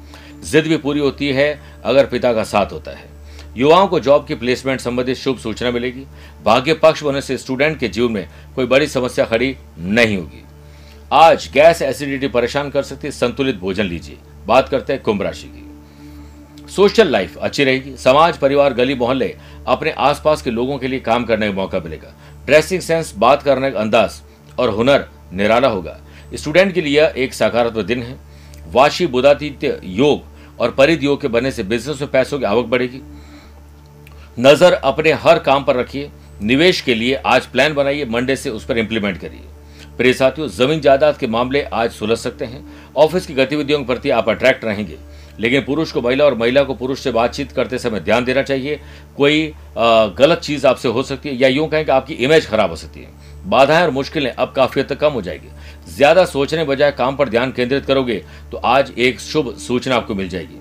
जिद 0.45 0.67
भी 0.67 0.77
पूरी 0.77 1.01
होती 1.01 1.29
है, 1.29 1.61
अगर 1.85 2.07
पिता 2.07 2.33
का 2.33 2.45
साथ 2.45 2.67
होता 2.73 2.91
है। 2.91 3.09
युवाओं 3.57 3.89
को 3.89 4.01
जॉब 4.01 4.27
की 4.27 4.35
प्लेसमेंट 4.35 4.81
संबंधित 4.81 5.17
शुभ 5.17 5.39
सूचना 5.39 5.71
मिलेगी। 5.71 6.05
भाग्य 6.45 6.75
पक्ष 6.75 7.03
होने 7.03 7.21
से 7.21 7.39
स्टूडेंट 7.39 7.79
के 7.79 7.89
जीवन 7.89 8.13
में 8.13 8.29
कोई 8.55 8.67
बड़ी 8.67 8.87
समस्या 8.87 9.25
खड़ी 9.25 9.57
नहीं 9.79 10.17
होगी। 10.17 10.45
आज 11.13 11.51
गैस 11.55 11.83
एसिडिटी 11.83 12.29
परेशान 12.29 12.71
कर 12.71 12.83
सकती 12.83 13.07
है, 13.07 13.11
संतुलित 13.11 13.57
भोजन 13.57 13.85
लीजिए। 13.85 14.19
बात 14.47 14.69
करते 14.69 14.93
हैं 14.93 15.03
कुंभ 15.03 15.23
राशि 15.23 15.47
की। 15.47 15.65
सोशल 16.69 17.09
लाइफ 17.09 17.37
अच्छी 17.37 17.65
रहेगी। 17.65 17.97
समाज, 17.97 18.37
परिवार, 18.37 18.73
गली 18.73 18.95
मोहल्ले 18.95 19.37
अपने 19.69 19.91
आसपास 19.91 20.43
के 20.43 20.51
लोगों 20.51 20.79
के 20.79 20.89
लिए 20.89 21.01
काम 21.01 21.25
करने 21.25 21.49
का 21.49 21.55
मौका 21.55 21.79
मिलेगा। 21.79 22.15
ड्रेसिंग 22.47 22.81
सेंस 22.81 23.13
बात 23.17 23.43
करने 23.43 23.71
का 23.71 23.81
अंदाज 23.81 24.21
और 24.59 24.71
हुनर 24.71 25.09
निराला 25.33 25.69
होगा। 25.69 25.99
स्टूडेंट 26.35 26.73
के 26.75 26.81
लिए 26.81 27.07
एक 27.17 27.35
सकारात्मक 27.35 27.85
दिन 27.85 28.03
है। 28.03 28.17
वाशी 28.73 29.07
बुधादित्य 29.07 29.81
योग 29.85 30.61
और 30.61 30.71
परिध 30.71 31.03
योग 31.03 31.21
के 31.21 31.29
बनने 31.29 31.51
से 31.51 31.63
बिज़नेस 31.65 32.01
में 32.01 32.11
पैसों 32.11 32.39
की 32.39 32.45
आवक 32.45 32.67
बढ़ेगी। 32.67 33.01
नज़र 34.39 34.73
अपने 34.73 35.13
हर 35.15 35.39
काम 35.39 35.65
पर 35.65 35.77
रखिए। 35.77 36.11
निवेश 36.43 36.81
के 36.81 36.95
लिए 36.95 37.15
आज 37.17 37.47
प्लान 37.47 37.75
बनाइए। 37.75 38.05
मंडे 38.05 38.37
से 38.37 38.51
उस 38.51 38.65
पर 38.65 38.79
इंप्लीमेंट 38.79 39.19
करिए। 39.21 39.41
प्रिय 39.99 40.13
साथियों, 40.13 40.49
ज़मीन 40.49 40.81
जायदाद 40.81 41.17
के 41.17 41.27
मामले 41.27 41.63
आज 41.63 41.91
सुलझ 41.91 42.19
सकते 42.19 42.45
हैं। 42.45 42.65
ऑफ़िस 42.97 43.27
की 43.27 43.35
गतिविधियों 43.35 43.79
के 43.79 43.87
प्रति 43.87 44.11
आप 44.11 44.29
अट्रैक्ट 44.29 44.65
रहेंगे। 44.65 44.99
लेकिन 45.39 45.63
पुरुष 45.63 45.93
को 45.93 46.01
महिला 46.03 46.25
और 46.25 46.35
महिला 46.35 46.63
को 46.65 46.75
पुरुष 46.75 47.01
से 47.01 47.11
बातचीत 47.13 47.53
करते 47.53 47.79
समय 47.79 48.01
ध्यान 48.01 48.25
देना 48.25 48.43
चाहिए। 48.43 48.81
कोई 49.17 49.53
गलत 49.79 50.41
चीज़ 50.41 50.67
आपसे 50.67 50.89
हो 50.89 51.03
सकती 51.03 51.29
है 51.29 51.35
या 51.37 51.49
यूँ 51.49 51.69
कहें 51.69 51.85
कि 51.85 51.91
आपकी 51.93 52.15
इमेज 52.15 52.47
खराब 52.47 52.71
हो 52.71 52.77
सकती 52.77 53.01
है। 53.01 53.17
बाधाएँ 53.47 53.83
और 53.83 53.91
मुश्किलें 53.91 54.31
अब 54.31 54.53
काफ़ी 54.57 54.81
हद 54.81 54.89
तक 54.89 54.99
कम 55.01 55.13
हो 55.13 55.23
जाएगी। 55.23 55.49
ज़्यादा 55.89 56.25
सोचने 56.27 56.65
बजाय 56.65 56.91
काम 56.93 57.17
पर 57.17 57.29
ध्यान 57.29 57.53
केंद्रित 57.53 57.85
करोगे 57.85 58.23
तो 58.53 58.57
आज 58.59 58.93
एक 58.99 59.21
शुभ 59.21 59.55
सूचना 59.59 59.97
आपको 59.97 60.15
मिल 60.15 60.29
जाएगी। 60.29 60.61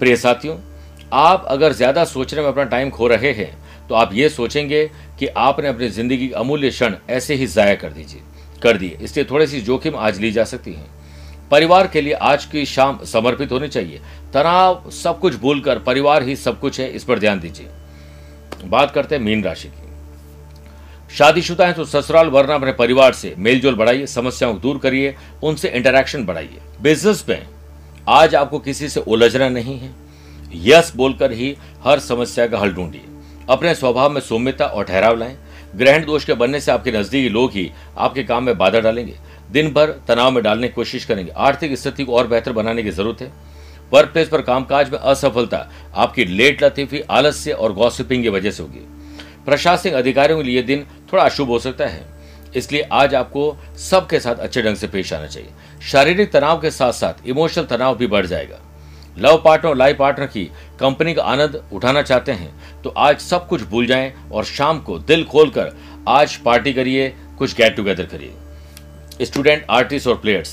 प्रिय 0.00 0.16
साथियों, 0.16 0.56
आप 1.12 1.44
अगर 1.48 1.72
ज़्यादा 1.72 2.04
सोचने 2.06 2.40
में 2.40 2.48
अपना 2.48 2.64
टाइम 2.66 2.90
खो 2.90 3.06
रहे 3.06 3.32
हैं 3.32 3.56
तो 3.88 3.94
आप 3.94 4.10
ये 4.14 4.28
सोचेंगे 4.28 4.84
कि 5.18 5.26
आपने 5.38 5.68
अपनी 5.68 5.88
ज़िंदगी 5.88 6.16
की 6.18 6.32
अमूल्य 6.34 6.70
क्षण 6.70 6.94
ऐसे 7.10 7.34
ही 7.34 7.46
जाया 7.48 7.74
कर 7.74 7.90
दीजिए। 7.90 8.20
कर 8.62 8.76
दिए। 8.76 8.98
इसलिए 9.02 9.26
थोड़ी 9.30 9.46
सी 9.46 9.60
जोखिम 9.60 9.96
आज 9.96 10.18
ली 10.20 10.30
जा 10.30 10.44
सकती 10.44 10.72
है। 10.72 10.86
परिवार 11.50 11.86
के 11.86 12.00
लिए 12.00 12.12
आज 12.12 12.44
की 12.44 12.64
शाम 12.66 12.98
समर्पित 13.04 13.52
होनी 13.52 13.68
चाहिए। 13.68 14.00
तनाव 14.34 14.90
सब 14.92 15.18
कुछ 15.20 15.34
भूलकर 15.34 15.78
परिवार 15.78 16.22
ही 16.22 16.36
सब 16.36 16.58
कुछ 16.60 16.80
है, 16.80 16.88
इस 16.88 17.04
पर 17.04 17.18
ध्यान 17.18 17.40
दीजिए। 17.40 17.68
बात 18.64 18.90
करते 18.90 19.14
हैं 19.14 19.22
मीन 19.22 19.44
राशि 19.44 19.68
की। 19.68 21.16
शादीशुदा 21.16 21.66
है 21.66 21.72
तो 21.72 21.84
ससुराल 21.84 22.26
वरना 22.26 22.54
अपने 22.54 22.72
परिवार 22.72 23.12
से 23.12 23.34
मेलजोल 23.38 23.74
बढ़ाइए, 23.74 24.06
समस्याओं 24.06 24.52
को 24.54 24.60
दूर 24.60 24.78
करिए, 24.78 25.14
उनसे 25.42 25.68
इंटरेक्शन 25.68 26.24
बढ़ाइए। 26.24 26.60
बिज़नेस 26.82 27.24
में 27.28 27.46
आज 28.08 28.34
आपको 28.34 28.58
किसी 28.58 28.88
से 28.88 29.00
उलझना 29.00 29.48
नहीं 29.48 29.78
है। 29.78 29.94
यस 30.54 30.92
बोलकर 30.96 31.32
ही 31.32 31.56
हर 31.84 31.98
समस्या 31.98 32.46
का 32.46 32.58
हल 32.58 32.72
ढूंढिए। 32.72 33.04
अपने 33.50 33.74
स्वभाव 33.74 34.10
में 34.10 34.20
सौम्यता 34.20 34.66
और 34.66 34.84
ठहराव 34.84 35.16
लाएँ। 35.16 35.36
ग्रहण 35.76 36.04
दोष 36.04 36.24
के 36.24 36.34
बनने 36.34 36.60
से 36.60 36.72
आपके 36.72 36.92
नजदीकी 36.92 37.28
लोग 37.28 37.50
ही 37.52 37.70
आपके 37.98 38.22
काम 38.22 38.44
में 38.44 38.56
बाधा 38.58 38.80
डालेंगे। 38.80 39.14
दिन 39.50 39.72
भर 39.72 39.90
तनाव 40.08 40.30
में 40.30 40.42
डालने 40.42 40.68
की 40.68 40.74
कोशिश 40.74 41.04
करेंगे। 41.04 41.32
आर्थिक 41.32 41.76
स्थिति 41.78 42.04
को 42.04 42.16
और 42.16 42.26
बेहतर 42.26 42.52
बनाने 42.52 42.82
की 42.82 42.90
ज़रूरत 42.90 43.20
है। 43.22 43.32
वर्क 43.92 44.08
प्लेस 44.08 44.28
पर 44.28 44.42
कामकाज 44.42 44.90
में 44.92 44.98
असफलता 44.98 45.68
आपकी 45.96 46.24
लेट 46.24 46.62
लतीफी 46.64 47.00
आलस्य 47.10 47.52
और 47.52 47.72
गॉसिपिंग 47.72 48.22
की 48.22 48.28
वजह 48.28 48.50
से 48.50 48.62
होगी। 48.62 48.86
प्रशासनिक 49.46 49.94
अधिकारियों 49.94 50.38
के 50.38 50.44
लिए 50.44 50.62
दिन 50.62 50.86
थोड़ा 51.12 51.22
अशुभ 51.24 51.48
हो 51.48 51.58
सकता 51.58 51.86
है। 51.86 52.06
इसलिए 52.56 52.82
आज 52.92 53.14
आपको 53.14 53.56
सबके 53.80 54.20
साथ 54.20 54.36
अच्छे 54.36 54.62
ढंग 54.62 54.76
से 54.76 54.86
पेश 54.86 55.12
आना 55.12 55.26
चाहिए। 55.26 55.50
शारीरिक 55.82 56.32
तनाव 56.32 56.60
के 56.60 56.70
साथ 56.70 56.92
साथ 56.92 57.26
इमोशनल 57.26 57.64
तनाव 57.66 57.96
भी 57.96 58.06
बढ़ 58.06 58.26
जाएगा। 58.26 58.58
लव 59.18 59.40
पार्टनर 59.44 59.70
और 59.70 59.76
लाइफ 59.76 59.96
पार्टनर 59.98 60.26
की 60.26 60.44
कंपनी 60.80 61.14
का 61.14 61.22
आनंद 61.22 61.62
उठाना 61.72 62.02
चाहते 62.02 62.32
हैं 62.32 62.82
तो 62.82 62.90
आज 62.90 63.20
सब 63.20 63.46
कुछ 63.48 63.62
भूल 63.62 63.86
जाएँ 63.86 64.12
और 64.32 64.44
शाम 64.46 64.80
को 64.80 64.98
दिल 64.98 65.24
खोलकर 65.24 65.72
आज 66.08 66.36
पार्टी 66.36 66.72
करिए, 66.72 67.08
कुछ 67.38 67.54
गेट 67.56 67.76
टुगेदर 67.76 68.06
करिए। 68.06 68.32
स्टूडेंट, 69.20 69.64
आर्टिस्ट 69.70 70.06
और 70.08 70.16
प्लेयर्स, 70.16 70.50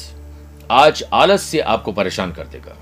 आज 0.71 1.04
आलस्य 1.13 1.60
आपको 1.60 1.91
परेशान 1.91 2.32
कर 2.32 2.45
देगा। 2.45 2.75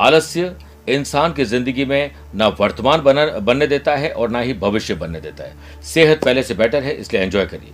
आलस्य 0.00 0.54
इंसान 0.88 1.32
की 1.32 1.44
ज़िंदगी 1.44 1.84
में 1.84 2.10
ना 2.34 2.48
वर्तमान 2.50 3.00
बनने 3.40 3.66
देता 3.66 3.94
है 3.96 4.10
और 4.10 4.30
ना 4.30 4.40
ही 4.40 4.52
भविष्य 4.54 4.94
बनने 4.94 5.20
देता 5.20 5.44
है। 5.44 5.82
सेहत 5.84 6.24
पहले 6.24 6.42
से 6.42 6.54
बेटर 6.54 6.82
है, 6.82 6.92
इसलिए 6.92 7.22
एंजॉय 7.22 7.46
करिए। 7.46 7.72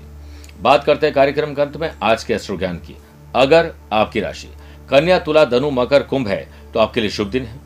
बात 0.60 0.84
करते 0.84 1.06
हैं 1.06 1.14
कार्यक्रम 1.14 1.54
के 1.54 1.62
अंत 1.62 1.76
में, 1.76 1.90
आज 2.02 2.24
के 2.24 2.34
अस्त्र 2.34 2.56
ज्ञान 2.58 2.76
की। 2.78 2.96
अगर 3.34 3.72
आपकी 3.92 4.20
राशि 4.20 4.48
कन्या, 4.90 5.18
तुला, 5.18 5.44
धनु, 5.46 5.70
मकर, 5.72 6.02
कुंभ 6.02 6.28
है 6.28 6.46
तो 6.74 6.80
आपके 6.80 7.00
लिए 7.00 7.10
शुभ 7.10 7.30
दिन 7.30 7.44
है। 7.44 7.58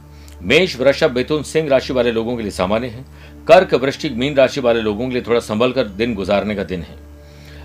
मेष, 0.42 0.76
वृषभ, 0.76 1.16
मिथुन, 1.16 1.42
सिंह 1.42 1.68
राशि 1.68 1.92
वाले 1.92 2.12
लोगों 2.12 2.36
के 2.36 2.42
लिए 2.42 2.50
सामान्य 2.52 2.86
है। 2.88 3.04
कर्क, 3.48 3.74
वृश्चिक, 3.74 4.12
मीन 4.14 4.36
राशि 4.36 4.60
वाले 4.60 4.80
लोगों 4.82 5.06
के 5.06 5.12
लिए 5.12 5.22
थोड़ा 5.22 5.40
संभल 5.42 5.72
कर 5.72 5.84
दिन 5.90 6.14
गुजारने 6.14 6.54
का 6.54 6.64
दिन 6.64 6.82
है। 6.82 7.02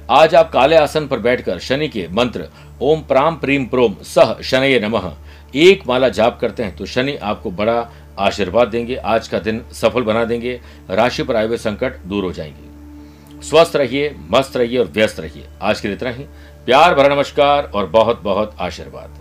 आज 0.10 0.36
आप 0.36 0.52
काले 0.52 0.76
आसन 0.76 1.08
पर 1.08 1.20
बैठकर 1.20 1.60
शनि 1.60 1.88
के 1.88 2.08
मंत्र, 2.12 2.48
ओम 2.82 3.02
प्राम 3.02 3.36
प्रीम 3.36 3.66
प्रोम, 3.66 3.96
सह 4.04 4.42
शनय 4.42 4.80
नमः, 4.80 5.14
एक 5.56 5.84
माला 5.88 6.10
जाप 6.10 6.40
करते 6.40 6.64
हैं 6.64 6.76
तो 6.76 6.86
शनि 6.86 7.16
आपको 7.16 7.52
बड़ा 7.52 7.90
आशीर्वाद 8.20 8.68
देंगे, 8.68 8.96
आज 8.96 9.28
का 9.28 9.40
दिन 9.40 9.62
सफल 9.74 10.04
बना 10.04 10.26
देंगे, 10.26 10.62
राशि 10.90 11.24
पर 11.24 11.36
आए 11.36 11.48
हुए 11.48 11.58
संकट 11.58 11.98
दूर 11.98 12.24
हो 12.24 12.32
जाएँगे। 12.32 13.42
स्वस्थ 13.42 13.76
रहिए, 13.76 14.16
मस्त 14.32 14.58
रहिए 14.58 14.78
और 14.78 14.86
व्यस्त 14.86 15.20
रहिए। 15.20 15.48
आज 15.62 15.82
के 15.82 15.88
लिए 15.88 15.98
इतना 15.98 16.10
ही। 16.10 16.24
प्यार 16.66 16.96
भरा 16.96 17.16
नमस्कार 17.16 17.72
और 17.76 17.86
बहुत 17.86 18.22
बहुत 18.22 18.56
आशीर्वाद। 18.60 19.20